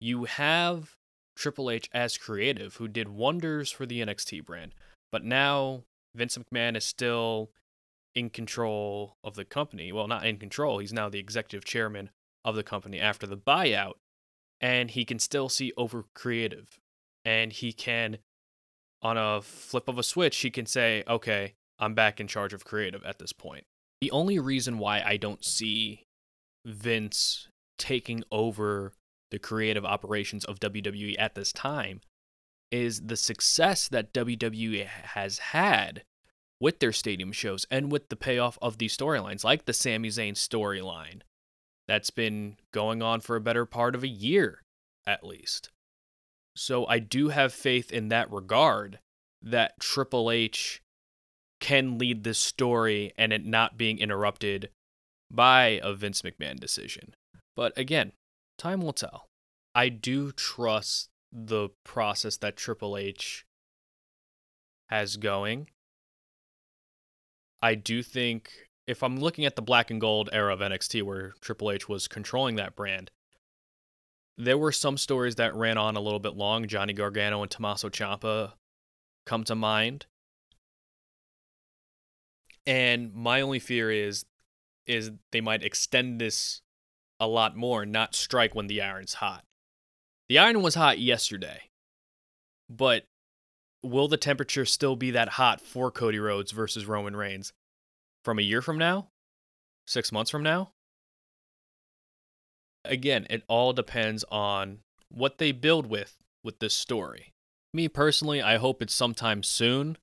You 0.00 0.24
have 0.24 0.96
Triple 1.40 1.70
H 1.70 1.88
as 1.94 2.18
creative, 2.18 2.76
who 2.76 2.86
did 2.86 3.08
wonders 3.08 3.70
for 3.70 3.86
the 3.86 4.00
NXT 4.02 4.44
brand, 4.44 4.74
but 5.10 5.24
now 5.24 5.84
Vince 6.14 6.36
McMahon 6.36 6.76
is 6.76 6.84
still 6.84 7.50
in 8.14 8.28
control 8.28 9.16
of 9.24 9.36
the 9.36 9.46
company. 9.46 9.90
Well, 9.90 10.06
not 10.06 10.26
in 10.26 10.36
control. 10.36 10.78
He's 10.78 10.92
now 10.92 11.08
the 11.08 11.18
executive 11.18 11.64
chairman 11.64 12.10
of 12.44 12.56
the 12.56 12.62
company 12.62 13.00
after 13.00 13.26
the 13.26 13.38
buyout, 13.38 13.94
and 14.60 14.90
he 14.90 15.06
can 15.06 15.18
still 15.18 15.48
see 15.48 15.72
over 15.78 16.04
creative. 16.14 16.78
And 17.24 17.54
he 17.54 17.72
can, 17.72 18.18
on 19.00 19.16
a 19.16 19.40
flip 19.40 19.88
of 19.88 19.98
a 19.98 20.02
switch, 20.02 20.36
he 20.38 20.50
can 20.50 20.66
say, 20.66 21.04
okay, 21.08 21.54
I'm 21.78 21.94
back 21.94 22.20
in 22.20 22.28
charge 22.28 22.52
of 22.52 22.66
creative 22.66 23.02
at 23.04 23.18
this 23.18 23.32
point. 23.32 23.64
The 24.02 24.10
only 24.10 24.38
reason 24.38 24.78
why 24.78 25.02
I 25.02 25.16
don't 25.16 25.44
see 25.44 26.04
Vince 26.66 27.48
taking 27.78 28.24
over 28.30 28.92
the 29.30 29.38
creative 29.38 29.84
operations 29.84 30.44
of 30.44 30.60
WWE 30.60 31.14
at 31.18 31.34
this 31.34 31.52
time 31.52 32.00
is 32.70 33.02
the 33.02 33.16
success 33.16 33.88
that 33.88 34.12
WWE 34.12 34.86
has 34.86 35.38
had 35.38 36.04
with 36.60 36.78
their 36.78 36.92
stadium 36.92 37.32
shows 37.32 37.66
and 37.70 37.90
with 37.90 38.08
the 38.08 38.16
payoff 38.16 38.58
of 38.60 38.78
these 38.78 38.96
storylines, 38.96 39.44
like 39.44 39.64
the 39.64 39.72
Sami 39.72 40.08
Zayn 40.08 40.34
storyline 40.34 41.22
that's 41.88 42.10
been 42.10 42.56
going 42.72 43.02
on 43.02 43.20
for 43.20 43.34
a 43.34 43.40
better 43.40 43.64
part 43.64 43.94
of 43.94 44.04
a 44.04 44.08
year 44.08 44.62
at 45.06 45.24
least. 45.24 45.70
So 46.56 46.86
I 46.86 46.98
do 46.98 47.28
have 47.28 47.52
faith 47.52 47.90
in 47.90 48.08
that 48.08 48.30
regard 48.30 48.98
that 49.42 49.80
Triple 49.80 50.30
H 50.30 50.82
can 51.60 51.98
lead 51.98 52.24
this 52.24 52.38
story 52.38 53.12
and 53.16 53.32
it 53.32 53.44
not 53.44 53.78
being 53.78 53.98
interrupted 53.98 54.70
by 55.30 55.80
a 55.82 55.94
Vince 55.94 56.22
McMahon 56.22 56.58
decision. 56.58 57.14
But 57.56 57.76
again, 57.76 58.12
time 58.60 58.80
will 58.80 58.92
tell. 58.92 59.28
I 59.74 59.88
do 59.88 60.32
trust 60.32 61.10
the 61.32 61.70
process 61.84 62.36
that 62.38 62.56
Triple 62.56 62.96
H 62.96 63.44
has 64.88 65.16
going 65.16 65.68
I 67.62 67.74
do 67.74 68.02
think 68.02 68.68
if 68.86 69.02
I'm 69.02 69.18
looking 69.18 69.44
at 69.44 69.56
the 69.56 69.62
black 69.62 69.90
and 69.90 70.00
gold 70.00 70.30
era 70.32 70.52
of 70.52 70.60
NXT 70.60 71.02
where 71.02 71.34
Triple 71.40 71.70
H 71.70 71.88
was 71.88 72.08
controlling 72.08 72.56
that 72.56 72.74
brand, 72.74 73.10
there 74.38 74.58
were 74.58 74.72
some 74.72 74.96
stories 74.96 75.34
that 75.36 75.54
ran 75.54 75.76
on 75.76 75.96
a 75.96 76.00
little 76.00 76.18
bit 76.18 76.34
long. 76.34 76.66
Johnny 76.66 76.92
Gargano 76.92 77.42
and 77.42 77.50
Tommaso 77.50 77.90
Ciampa 77.90 78.52
come 79.26 79.44
to 79.44 79.54
mind. 79.54 80.06
And 82.66 83.12
my 83.14 83.40
only 83.40 83.58
fear 83.58 83.90
is 83.90 84.24
is 84.86 85.12
they 85.30 85.40
might 85.40 85.62
extend 85.62 86.20
this 86.20 86.62
a 87.20 87.28
lot 87.28 87.56
more, 87.56 87.86
not 87.86 88.14
strike 88.14 88.54
when 88.54 88.66
the 88.66 88.82
iron's 88.82 89.14
hot. 89.14 89.44
The 90.28 90.38
iron 90.38 90.62
was 90.62 90.74
hot 90.74 90.98
yesterday. 90.98 91.62
But 92.68 93.04
will 93.82 94.08
the 94.08 94.16
temperature 94.16 94.64
still 94.64 94.96
be 94.96 95.10
that 95.12 95.30
hot 95.30 95.60
for 95.60 95.90
Cody 95.90 96.18
Rhodes 96.18 96.52
versus 96.52 96.86
Roman 96.86 97.14
Reigns 97.14 97.52
from 98.24 98.38
a 98.38 98.42
year 98.42 98.62
from 98.62 98.78
now? 98.78 99.08
Six 99.86 100.10
months 100.10 100.30
from 100.30 100.42
now? 100.42 100.70
again, 102.84 103.26
it 103.30 103.42
all 103.48 103.72
depends 103.72 104.24
on 104.30 104.78
what 105.08 105.38
they 105.38 105.52
build 105.52 105.86
with 105.86 106.16
with 106.42 106.58
this 106.58 106.74
story. 106.74 107.32
Me 107.72 107.88
personally, 107.88 108.42
I 108.42 108.56
hope 108.56 108.82
it's 108.82 108.94
sometime 108.94 109.42
soon. 109.42 109.96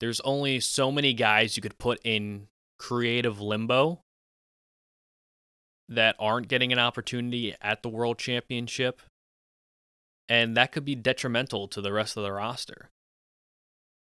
There's 0.00 0.20
only 0.20 0.60
so 0.60 0.92
many 0.92 1.14
guys 1.14 1.56
you 1.56 1.62
could 1.62 1.78
put 1.78 2.00
in 2.04 2.48
creative 2.78 3.40
limbo 3.40 4.00
that 5.94 6.16
aren't 6.18 6.48
getting 6.48 6.72
an 6.72 6.78
opportunity 6.78 7.54
at 7.60 7.82
the 7.82 7.88
World 7.88 8.18
Championship. 8.18 9.00
And 10.28 10.56
that 10.56 10.72
could 10.72 10.84
be 10.84 10.94
detrimental 10.94 11.68
to 11.68 11.80
the 11.80 11.92
rest 11.92 12.16
of 12.16 12.22
the 12.22 12.32
roster. 12.32 12.90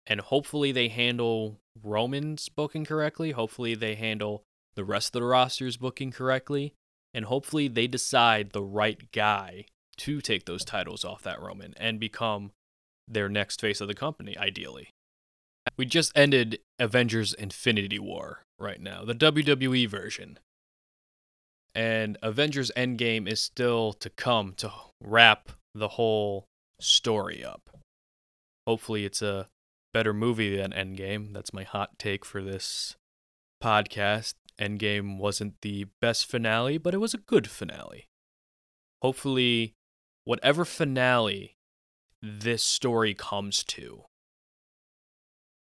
And 0.05 0.21
hopefully 0.21 0.71
they 0.71 0.87
handle 0.87 1.59
Roman's 1.83 2.49
booking 2.49 2.85
correctly. 2.85 3.31
Hopefully 3.31 3.75
they 3.75 3.95
handle 3.95 4.43
the 4.75 4.85
rest 4.85 5.09
of 5.09 5.21
the 5.21 5.27
roster's 5.27 5.77
booking 5.77 6.11
correctly. 6.11 6.73
And 7.13 7.25
hopefully 7.25 7.67
they 7.67 7.87
decide 7.87 8.51
the 8.51 8.63
right 8.63 9.11
guy 9.11 9.65
to 9.97 10.21
take 10.21 10.45
those 10.45 10.63
titles 10.63 11.03
off 11.03 11.23
that 11.23 11.41
Roman 11.41 11.73
and 11.77 11.99
become 11.99 12.51
their 13.07 13.29
next 13.29 13.61
face 13.61 13.81
of 13.81 13.87
the 13.87 13.93
company, 13.93 14.37
ideally. 14.37 14.89
We 15.75 15.85
just 15.85 16.11
ended 16.15 16.59
Avengers 16.79 17.33
Infinity 17.33 17.99
War 17.99 18.43
right 18.59 18.79
now, 18.79 19.03
the 19.03 19.15
WWE 19.15 19.87
version. 19.89 20.39
And 21.77 22.17
Avengers 22.23 22.71
Endgame 22.75 23.29
is 23.29 23.39
still 23.39 23.93
to 23.93 24.09
come 24.09 24.53
to 24.57 24.71
wrap 24.99 25.51
the 25.75 25.89
whole 25.89 26.45
story 26.81 27.45
up. 27.45 27.69
Hopefully, 28.65 29.05
it's 29.05 29.21
a 29.21 29.47
better 29.93 30.11
movie 30.11 30.57
than 30.57 30.71
Endgame. 30.71 31.33
That's 31.33 31.53
my 31.53 31.61
hot 31.61 31.99
take 31.99 32.25
for 32.25 32.41
this 32.41 32.95
podcast. 33.63 34.33
Endgame 34.59 35.19
wasn't 35.19 35.53
the 35.61 35.85
best 36.01 36.25
finale, 36.25 36.79
but 36.79 36.95
it 36.95 36.97
was 36.97 37.13
a 37.13 37.19
good 37.19 37.47
finale. 37.47 38.05
Hopefully, 39.03 39.75
whatever 40.23 40.65
finale 40.65 41.57
this 42.23 42.63
story 42.63 43.13
comes 43.13 43.63
to 43.65 44.05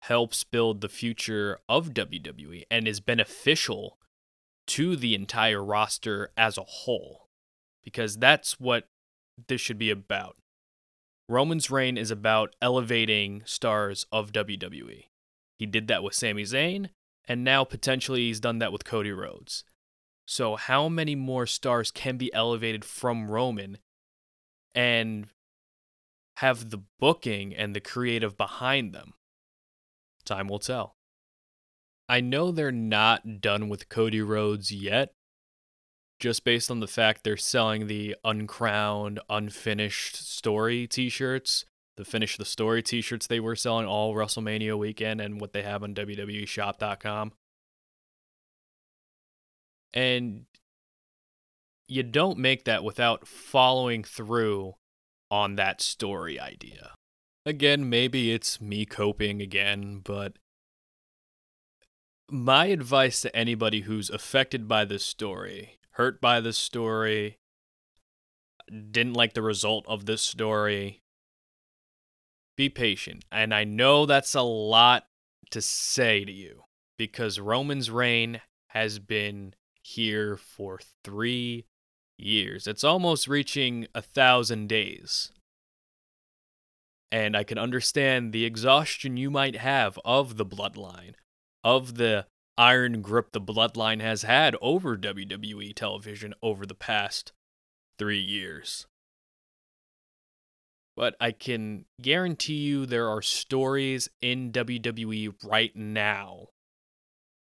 helps 0.02 0.44
build 0.44 0.80
the 0.80 0.88
future 0.88 1.58
of 1.68 1.88
WWE 1.88 2.62
and 2.70 2.86
is 2.86 3.00
beneficial 3.00 3.97
to 4.68 4.96
the 4.96 5.14
entire 5.14 5.64
roster 5.64 6.30
as 6.36 6.56
a 6.56 6.62
whole 6.62 7.28
because 7.82 8.18
that's 8.18 8.60
what 8.60 8.88
this 9.48 9.60
should 9.60 9.78
be 9.78 9.90
about. 9.90 10.36
Roman's 11.28 11.70
reign 11.70 11.96
is 11.96 12.10
about 12.10 12.54
elevating 12.62 13.42
stars 13.44 14.06
of 14.12 14.32
WWE. 14.32 15.04
He 15.58 15.66
did 15.66 15.88
that 15.88 16.02
with 16.02 16.14
Sami 16.14 16.44
Zayn, 16.44 16.90
and 17.26 17.44
now 17.44 17.64
potentially 17.64 18.26
he's 18.26 18.40
done 18.40 18.58
that 18.58 18.72
with 18.72 18.84
Cody 18.84 19.12
Rhodes. 19.12 19.64
So, 20.26 20.56
how 20.56 20.88
many 20.88 21.14
more 21.14 21.46
stars 21.46 21.90
can 21.90 22.16
be 22.16 22.32
elevated 22.34 22.84
from 22.84 23.30
Roman 23.30 23.78
and 24.74 25.28
have 26.36 26.70
the 26.70 26.82
booking 27.00 27.54
and 27.54 27.74
the 27.74 27.80
creative 27.80 28.36
behind 28.36 28.92
them? 28.92 29.14
Time 30.24 30.48
will 30.48 30.58
tell. 30.58 30.97
I 32.08 32.20
know 32.20 32.50
they're 32.50 32.72
not 32.72 33.40
done 33.40 33.68
with 33.68 33.88
Cody 33.88 34.22
Rhodes 34.22 34.72
yet, 34.72 35.12
just 36.18 36.42
based 36.42 36.70
on 36.70 36.80
the 36.80 36.86
fact 36.86 37.22
they're 37.22 37.36
selling 37.36 37.86
the 37.86 38.16
uncrowned, 38.24 39.20
unfinished 39.28 40.16
story 40.16 40.86
t 40.86 41.10
shirts, 41.10 41.66
the 41.96 42.04
finish 42.04 42.36
the 42.36 42.44
story 42.44 42.82
t 42.82 43.02
shirts 43.02 43.26
they 43.26 43.40
were 43.40 43.56
selling 43.56 43.86
all 43.86 44.14
WrestleMania 44.14 44.78
weekend 44.78 45.20
and 45.20 45.40
what 45.40 45.52
they 45.52 45.62
have 45.62 45.82
on 45.82 45.94
WWEshop.com. 45.94 47.32
And 49.92 50.46
you 51.88 52.02
don't 52.02 52.38
make 52.38 52.64
that 52.64 52.84
without 52.84 53.26
following 53.26 54.04
through 54.04 54.74
on 55.30 55.56
that 55.56 55.80
story 55.80 56.38
idea. 56.38 56.92
Again, 57.44 57.88
maybe 57.88 58.32
it's 58.32 58.60
me 58.60 58.84
coping 58.84 59.40
again, 59.40 60.00
but 60.04 60.34
my 62.30 62.66
advice 62.66 63.20
to 63.22 63.34
anybody 63.34 63.82
who's 63.82 64.10
affected 64.10 64.68
by 64.68 64.84
this 64.84 65.04
story, 65.04 65.78
hurt 65.92 66.20
by 66.20 66.40
this 66.40 66.58
story, 66.58 67.38
didn't 68.70 69.14
like 69.14 69.34
the 69.34 69.42
result 69.42 69.84
of 69.88 70.06
this 70.06 70.22
story, 70.22 71.02
be 72.56 72.68
patient. 72.68 73.24
And 73.32 73.54
I 73.54 73.64
know 73.64 74.04
that's 74.04 74.34
a 74.34 74.42
lot 74.42 75.06
to 75.50 75.62
say 75.62 76.24
to 76.24 76.32
you 76.32 76.64
because 76.98 77.40
Roman's 77.40 77.90
reign 77.90 78.40
has 78.68 78.98
been 78.98 79.54
here 79.82 80.36
for 80.36 80.78
three 81.02 81.66
years. 82.18 82.66
It's 82.66 82.84
almost 82.84 83.28
reaching 83.28 83.86
a 83.94 84.02
thousand 84.02 84.68
days. 84.68 85.30
And 87.10 87.34
I 87.34 87.42
can 87.44 87.56
understand 87.56 88.32
the 88.32 88.44
exhaustion 88.44 89.16
you 89.16 89.30
might 89.30 89.56
have 89.56 89.98
of 90.04 90.36
the 90.36 90.44
bloodline, 90.44 91.14
of 91.68 91.96
the 91.96 92.24
iron 92.56 93.02
grip 93.02 93.32
the 93.32 93.40
bloodline 93.40 94.00
has 94.00 94.22
had 94.22 94.56
over 94.62 94.96
WWE 94.96 95.76
television 95.76 96.32
over 96.42 96.64
the 96.64 96.74
past 96.74 97.32
three 97.98 98.18
years. 98.18 98.86
But 100.96 101.14
I 101.20 101.30
can 101.30 101.84
guarantee 102.00 102.54
you 102.54 102.86
there 102.86 103.10
are 103.10 103.20
stories 103.20 104.08
in 104.22 104.50
WWE 104.50 105.34
right 105.44 105.76
now 105.76 106.46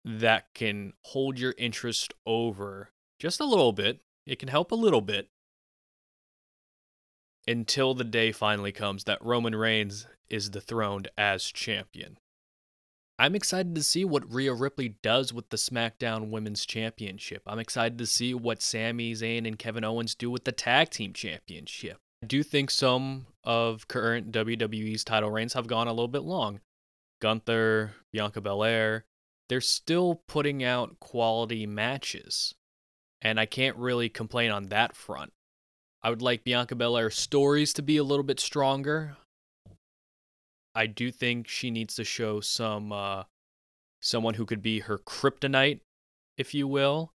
that 0.05 0.45
can 0.53 0.93
hold 1.03 1.37
your 1.37 1.53
interest 1.57 2.13
over 2.25 2.91
just 3.19 3.41
a 3.41 3.45
little 3.45 3.73
bit. 3.73 3.99
It 4.25 4.39
can 4.39 4.47
help 4.47 4.71
a 4.71 4.75
little 4.75 5.01
bit 5.01 5.27
until 7.45 7.93
the 7.93 8.05
day 8.05 8.31
finally 8.31 8.71
comes 8.71 9.03
that 9.03 9.23
Roman 9.23 9.55
Reigns 9.55 10.07
is 10.29 10.49
dethroned 10.49 11.09
as 11.17 11.43
champion. 11.51 12.17
I'm 13.17 13.35
excited 13.35 13.75
to 13.75 13.83
see 13.83 14.03
what 14.03 14.31
Rhea 14.31 14.53
Ripley 14.53 14.95
does 15.01 15.31
with 15.31 15.49
the 15.49 15.57
SmackDown 15.57 16.31
Women's 16.31 16.65
Championship. 16.65 17.43
I'm 17.47 17.59
excited 17.59 17.97
to 17.99 18.05
see 18.05 18.33
what 18.33 18.61
Sami 18.61 19.13
Zayn 19.13 19.47
and 19.47 19.57
Kevin 19.57 19.85
Owens 19.85 20.15
do 20.15 20.29
with 20.29 20.43
the 20.43 20.51
Tag 20.51 20.89
Team 20.89 21.13
Championship. 21.13 21.97
I 22.21 22.25
do 22.25 22.43
think 22.43 22.69
some 22.69 23.27
of 23.43 23.87
current 23.87 24.33
WWE's 24.33 25.05
title 25.05 25.31
reigns 25.31 25.53
have 25.53 25.67
gone 25.67 25.87
a 25.87 25.93
little 25.93 26.09
bit 26.09 26.23
long. 26.23 26.59
Gunther, 27.21 27.93
Bianca 28.11 28.41
Belair, 28.41 29.05
they're 29.47 29.61
still 29.61 30.21
putting 30.27 30.61
out 30.61 30.99
quality 30.99 31.65
matches. 31.65 32.53
And 33.21 33.39
I 33.39 33.45
can't 33.45 33.77
really 33.77 34.09
complain 34.09 34.51
on 34.51 34.65
that 34.65 34.95
front. 34.95 35.31
I 36.03 36.09
would 36.09 36.21
like 36.21 36.43
Bianca 36.43 36.75
Belair's 36.75 37.15
stories 37.15 37.71
to 37.73 37.81
be 37.81 37.95
a 37.95 38.03
little 38.03 38.23
bit 38.23 38.41
stronger. 38.41 39.15
I 40.75 40.87
do 40.87 41.09
think 41.09 41.47
she 41.47 41.71
needs 41.71 41.95
to 41.95 42.03
show 42.03 42.41
some 42.41 42.91
uh, 42.91 43.23
someone 44.01 44.33
who 44.33 44.45
could 44.45 44.61
be 44.61 44.81
her 44.81 44.97
kryptonite, 44.97 45.79
if 46.37 46.53
you 46.53 46.67
will, 46.67 47.13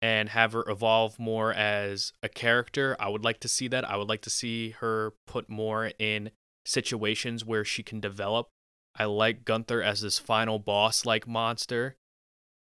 and 0.00 0.28
have 0.28 0.52
her 0.52 0.64
evolve 0.68 1.18
more 1.18 1.52
as 1.52 2.12
a 2.22 2.28
character. 2.28 2.96
I 3.00 3.08
would 3.08 3.24
like 3.24 3.40
to 3.40 3.48
see 3.48 3.66
that. 3.68 3.88
I 3.88 3.96
would 3.96 4.08
like 4.08 4.22
to 4.22 4.30
see 4.30 4.70
her 4.70 5.14
put 5.26 5.50
more 5.50 5.90
in 5.98 6.30
situations 6.64 7.44
where 7.44 7.64
she 7.64 7.82
can 7.82 8.00
develop. 8.00 8.48
I 8.94 9.04
like 9.04 9.44
Gunther 9.44 9.82
as 9.82 10.00
this 10.00 10.18
final 10.18 10.58
boss 10.58 11.04
like 11.04 11.26
monster. 11.26 11.96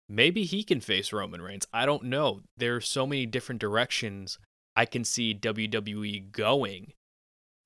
Maybe 0.08 0.44
he 0.44 0.64
can 0.64 0.80
face 0.80 1.12
Roman 1.12 1.42
Reigns. 1.42 1.66
I 1.72 1.86
don't 1.86 2.04
know. 2.04 2.40
There 2.56 2.76
are 2.76 2.80
so 2.80 3.06
many 3.06 3.26
different 3.26 3.60
directions 3.60 4.38
I 4.74 4.86
can 4.86 5.04
see 5.04 5.34
WWE 5.34 6.32
going 6.32 6.92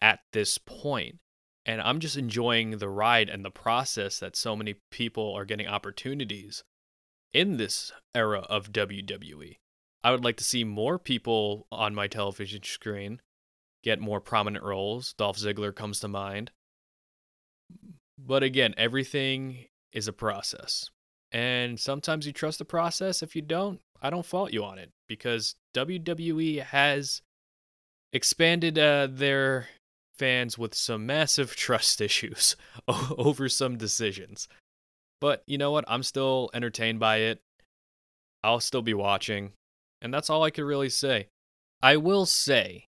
at 0.00 0.20
this 0.32 0.58
point 0.58 1.18
and 1.66 1.82
I'm 1.82 1.98
just 1.98 2.16
enjoying 2.16 2.78
the 2.78 2.88
ride 2.88 3.28
and 3.28 3.44
the 3.44 3.50
process 3.50 4.20
that 4.20 4.36
so 4.36 4.54
many 4.54 4.76
people 4.92 5.34
are 5.34 5.44
getting 5.44 5.66
opportunities 5.66 6.62
in 7.32 7.56
this 7.56 7.90
era 8.14 8.46
of 8.48 8.72
WWE. 8.72 9.56
I 10.04 10.12
would 10.12 10.24
like 10.24 10.36
to 10.36 10.44
see 10.44 10.62
more 10.62 10.96
people 10.96 11.66
on 11.72 11.92
my 11.92 12.06
television 12.06 12.62
screen 12.62 13.20
get 13.82 14.00
more 14.00 14.20
prominent 14.20 14.64
roles. 14.64 15.12
Dolph 15.14 15.38
Ziggler 15.38 15.74
comes 15.74 15.98
to 16.00 16.08
mind. 16.08 16.52
But 18.16 18.44
again, 18.44 18.72
everything 18.78 19.66
is 19.92 20.06
a 20.06 20.12
process. 20.12 20.88
And 21.32 21.78
sometimes 21.80 22.26
you 22.26 22.32
trust 22.32 22.60
the 22.60 22.64
process. 22.64 23.24
If 23.24 23.34
you 23.34 23.42
don't, 23.42 23.80
I 24.00 24.10
don't 24.10 24.24
fault 24.24 24.52
you 24.52 24.62
on 24.64 24.78
it 24.78 24.92
because 25.08 25.56
WWE 25.74 26.62
has 26.62 27.22
expanded 28.12 28.78
uh, 28.78 29.08
their 29.10 29.66
fans 30.18 30.58
with 30.58 30.74
some 30.74 31.06
massive 31.06 31.56
trust 31.56 32.00
issues 32.00 32.56
over 32.88 33.48
some 33.48 33.76
decisions. 33.76 34.48
But 35.20 35.42
you 35.46 35.58
know 35.58 35.70
what? 35.70 35.84
I'm 35.88 36.02
still 36.02 36.50
entertained 36.52 37.00
by 37.00 37.18
it. 37.18 37.40
I'll 38.42 38.60
still 38.60 38.82
be 38.82 38.94
watching. 38.94 39.52
And 40.02 40.12
that's 40.12 40.30
all 40.30 40.42
I 40.42 40.50
could 40.50 40.64
really 40.64 40.90
say. 40.90 41.28
I 41.82 41.96
will 41.96 42.26
say 42.26 42.86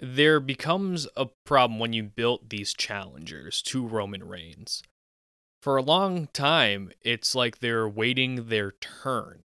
there 0.00 0.40
becomes 0.40 1.06
a 1.16 1.26
problem 1.44 1.78
when 1.78 1.92
you 1.92 2.02
built 2.02 2.48
these 2.48 2.72
challengers 2.72 3.60
to 3.62 3.86
Roman 3.86 4.24
Reigns. 4.24 4.82
For 5.62 5.76
a 5.76 5.82
long 5.82 6.28
time, 6.32 6.90
it's 7.02 7.34
like 7.34 7.58
they're 7.58 7.88
waiting 7.88 8.48
their 8.48 8.72
turn. 8.72 9.42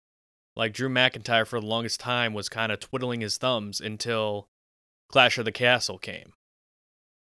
Like 0.57 0.73
Drew 0.73 0.89
McIntyre 0.89 1.47
for 1.47 1.61
the 1.61 1.67
longest 1.67 2.01
time 2.01 2.33
was 2.33 2.49
kind 2.49 2.73
of 2.73 2.81
twiddling 2.81 3.21
his 3.21 3.37
thumbs 3.37 3.81
until 3.81 4.49
Clash 5.11 5.39
of 5.39 5.45
the 5.45 5.53
Castle 5.53 5.99
came. 5.99 6.33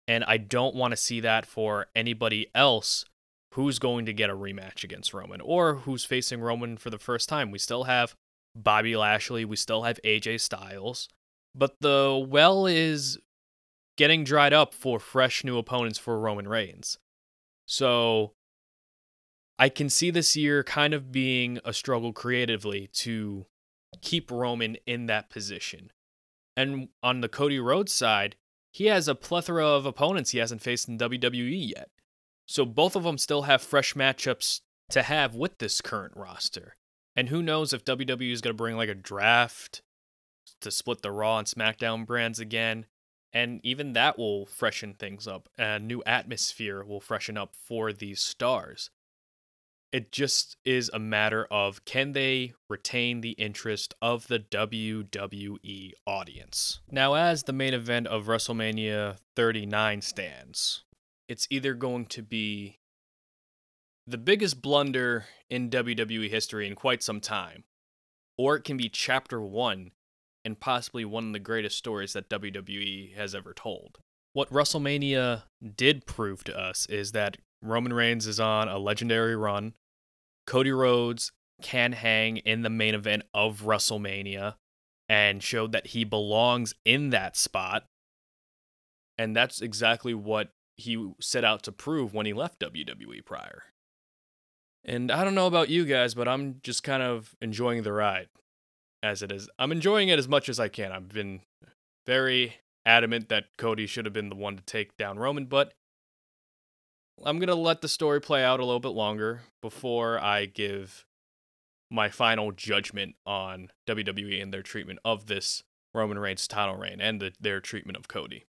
And 0.07 0.23
I 0.25 0.37
don't 0.37 0.75
want 0.75 0.91
to 0.91 0.97
see 0.97 1.19
that 1.21 1.45
for 1.45 1.87
anybody 1.95 2.47
else 2.53 3.05
who's 3.53 3.79
going 3.79 4.05
to 4.05 4.13
get 4.13 4.29
a 4.29 4.35
rematch 4.35 4.83
against 4.83 5.13
Roman 5.13 5.39
or 5.39 5.75
who's 5.75 6.03
facing 6.03 6.41
Roman 6.41 6.75
for 6.77 6.89
the 6.89 6.97
first 6.97 7.29
time. 7.29 7.51
We 7.51 7.59
still 7.59 7.83
have 7.83 8.15
Bobby 8.55 8.95
Lashley, 8.95 9.45
we 9.45 9.55
still 9.55 9.83
have 9.83 9.99
AJ 10.03 10.41
Styles, 10.41 11.07
but 11.55 11.75
the 11.79 12.23
well 12.27 12.65
is 12.65 13.17
getting 13.97 14.23
dried 14.23 14.53
up 14.53 14.73
for 14.73 14.99
fresh 14.99 15.43
new 15.43 15.57
opponents 15.57 15.99
for 15.99 16.19
Roman 16.19 16.47
Reigns. 16.47 16.97
So 17.67 18.33
I 19.57 19.69
can 19.69 19.89
see 19.89 20.09
this 20.09 20.35
year 20.35 20.63
kind 20.63 20.93
of 20.93 21.11
being 21.11 21.59
a 21.63 21.73
struggle 21.73 22.11
creatively 22.11 22.89
to 22.93 23.45
keep 24.01 24.31
Roman 24.31 24.77
in 24.85 25.05
that 25.05 25.29
position. 25.29 25.91
And 26.57 26.89
on 27.01 27.21
the 27.21 27.29
Cody 27.29 27.59
Rhodes 27.59 27.93
side, 27.93 28.35
he 28.73 28.87
has 28.87 29.07
a 29.07 29.13
plethora 29.13 29.65
of 29.65 29.85
opponents 29.85 30.31
he 30.31 30.39
hasn't 30.39 30.63
faced 30.63 30.89
in 30.89 30.97
WWE 30.97 31.69
yet. 31.75 31.91
So 32.47 32.65
both 32.65 32.95
of 32.95 33.03
them 33.03 33.19
still 33.19 33.43
have 33.43 33.61
fresh 33.61 33.93
matchups 33.93 34.61
to 34.89 35.03
have 35.03 35.35
with 35.35 35.59
this 35.59 35.79
current 35.79 36.13
roster. 36.17 36.75
And 37.15 37.29
who 37.29 37.43
knows 37.43 37.71
if 37.71 37.85
WWE 37.85 38.31
is 38.31 38.41
going 38.41 38.55
to 38.55 38.57
bring 38.57 38.75
like 38.75 38.89
a 38.89 38.95
draft 38.95 39.83
to 40.61 40.71
split 40.71 41.03
the 41.03 41.11
Raw 41.11 41.37
and 41.37 41.47
SmackDown 41.47 42.07
brands 42.07 42.39
again. 42.39 42.87
And 43.31 43.61
even 43.63 43.93
that 43.93 44.17
will 44.17 44.47
freshen 44.47 44.95
things 44.95 45.27
up. 45.27 45.49
A 45.57 45.77
new 45.77 46.01
atmosphere 46.07 46.83
will 46.83 46.99
freshen 46.99 47.37
up 47.37 47.53
for 47.55 47.93
these 47.93 48.21
stars. 48.21 48.89
It 49.93 50.11
just 50.11 50.57
is 50.65 50.89
a 50.91 50.97
matter 50.97 51.45
of 51.51 51.85
can 51.85 52.13
they 52.13 52.53
retain 52.67 53.21
the 53.21 53.33
interest 53.33 53.93
of 54.01 54.27
the 54.27 54.39
WWE 54.39 55.91
audience? 56.07 56.79
Now, 56.89 57.13
as 57.13 57.43
the 57.43 57.53
main 57.53 57.75
event 57.75 58.07
of 58.07 58.25
WrestleMania 58.25 59.17
39 59.35 60.01
stands, 60.01 60.83
it's 61.29 61.45
either 61.51 61.75
going 61.75 62.07
to 62.07 62.23
be 62.23 62.79
the 64.07 64.17
biggest 64.17 64.63
blunder 64.63 65.25
in 65.47 65.69
WWE 65.69 66.27
history 66.27 66.65
in 66.65 66.73
quite 66.73 67.03
some 67.03 67.21
time, 67.21 67.63
or 68.35 68.55
it 68.55 68.63
can 68.63 68.77
be 68.77 68.89
chapter 68.89 69.39
one 69.39 69.91
and 70.43 70.59
possibly 70.59 71.05
one 71.05 71.27
of 71.27 71.33
the 71.33 71.39
greatest 71.39 71.77
stories 71.77 72.13
that 72.13 72.29
WWE 72.29 73.15
has 73.15 73.35
ever 73.35 73.53
told. 73.53 73.99
What 74.33 74.49
WrestleMania 74.49 75.43
did 75.75 76.07
prove 76.07 76.43
to 76.45 76.59
us 76.59 76.87
is 76.87 77.11
that 77.11 77.37
Roman 77.61 77.93
Reigns 77.93 78.25
is 78.25 78.39
on 78.39 78.67
a 78.67 78.79
legendary 78.79 79.35
run. 79.35 79.73
Cody 80.45 80.71
Rhodes 80.71 81.31
can 81.61 81.93
hang 81.93 82.37
in 82.37 82.61
the 82.61 82.69
main 82.69 82.95
event 82.95 83.23
of 83.33 83.61
WrestleMania 83.61 84.55
and 85.07 85.43
showed 85.43 85.71
that 85.71 85.87
he 85.87 86.03
belongs 86.03 86.73
in 86.85 87.09
that 87.11 87.37
spot. 87.37 87.85
And 89.17 89.35
that's 89.35 89.61
exactly 89.61 90.13
what 90.13 90.49
he 90.75 91.13
set 91.21 91.43
out 91.43 91.63
to 91.63 91.71
prove 91.71 92.13
when 92.13 92.25
he 92.25 92.33
left 92.33 92.59
WWE 92.59 93.23
prior. 93.25 93.63
And 94.83 95.11
I 95.11 95.23
don't 95.23 95.35
know 95.35 95.47
about 95.47 95.69
you 95.69 95.85
guys, 95.85 96.13
but 96.13 96.27
I'm 96.27 96.59
just 96.63 96.83
kind 96.83 97.03
of 97.03 97.35
enjoying 97.41 97.83
the 97.83 97.93
ride 97.93 98.27
as 99.01 99.21
it 99.21 99.31
is. 99.31 99.49
I'm 99.57 99.71
enjoying 99.71 100.09
it 100.09 100.19
as 100.19 100.27
much 100.27 100.49
as 100.49 100.59
I 100.59 100.67
can. 100.67 100.91
I've 100.91 101.09
been 101.09 101.41
very 102.05 102.55
adamant 102.85 103.29
that 103.29 103.45
Cody 103.57 103.85
should 103.85 104.05
have 104.05 104.13
been 104.13 104.29
the 104.29 104.35
one 104.35 104.57
to 104.57 104.63
take 104.63 104.97
down 104.97 105.19
Roman, 105.19 105.45
but 105.45 105.73
I'm 107.23 107.37
going 107.37 107.47
to 107.47 107.55
let 107.55 107.81
the 107.81 107.87
story 107.87 108.19
play 108.19 108.43
out 108.43 108.59
a 108.59 108.65
little 108.65 108.79
bit 108.79 108.89
longer 108.89 109.41
before 109.61 110.19
I 110.19 110.45
give 110.45 111.05
my 111.89 112.09
final 112.09 112.51
judgment 112.51 113.15
on 113.25 113.69
WWE 113.87 114.41
and 114.41 114.53
their 114.53 114.63
treatment 114.63 114.99
of 115.05 115.27
this 115.27 115.63
Roman 115.93 116.17
Reigns 116.17 116.47
title 116.47 116.75
reign 116.75 116.99
and 116.99 117.21
the, 117.21 117.33
their 117.39 117.61
treatment 117.61 117.97
of 117.97 118.07
Cody. 118.07 118.45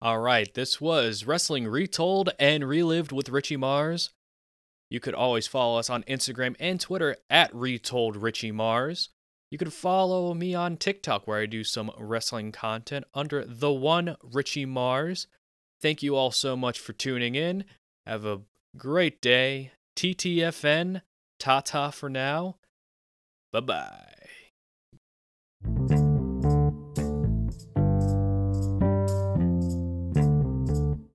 All 0.00 0.18
right, 0.18 0.52
this 0.52 0.80
was 0.80 1.24
Wrestling 1.24 1.66
Retold 1.66 2.30
and 2.38 2.68
Relived 2.68 3.12
with 3.12 3.28
Richie 3.28 3.56
Mars. 3.56 4.10
You 4.90 5.00
could 5.00 5.14
always 5.14 5.46
follow 5.46 5.78
us 5.78 5.90
on 5.90 6.04
Instagram 6.04 6.54
and 6.60 6.80
Twitter 6.80 7.16
at 7.28 7.54
Retold 7.54 8.16
Richie 8.16 8.52
Mars. 8.52 9.10
You 9.50 9.58
could 9.58 9.72
follow 9.72 10.34
me 10.34 10.54
on 10.54 10.76
TikTok 10.76 11.26
where 11.26 11.40
I 11.40 11.46
do 11.46 11.64
some 11.64 11.90
wrestling 11.98 12.52
content 12.52 13.04
under 13.14 13.44
the 13.44 13.72
one 13.72 14.16
Richie 14.22 14.66
Mars. 14.66 15.26
Thank 15.80 16.02
you 16.02 16.16
all 16.16 16.30
so 16.30 16.56
much 16.56 16.78
for 16.78 16.92
tuning 16.92 17.34
in. 17.34 17.64
Have 18.06 18.24
a 18.24 18.42
great 18.76 19.20
day. 19.20 19.72
TTFN. 19.96 21.02
Ta 21.38 21.60
ta 21.60 21.90
for 21.90 22.08
now. 22.08 22.56
Bye 23.52 23.60
bye. 23.60 24.06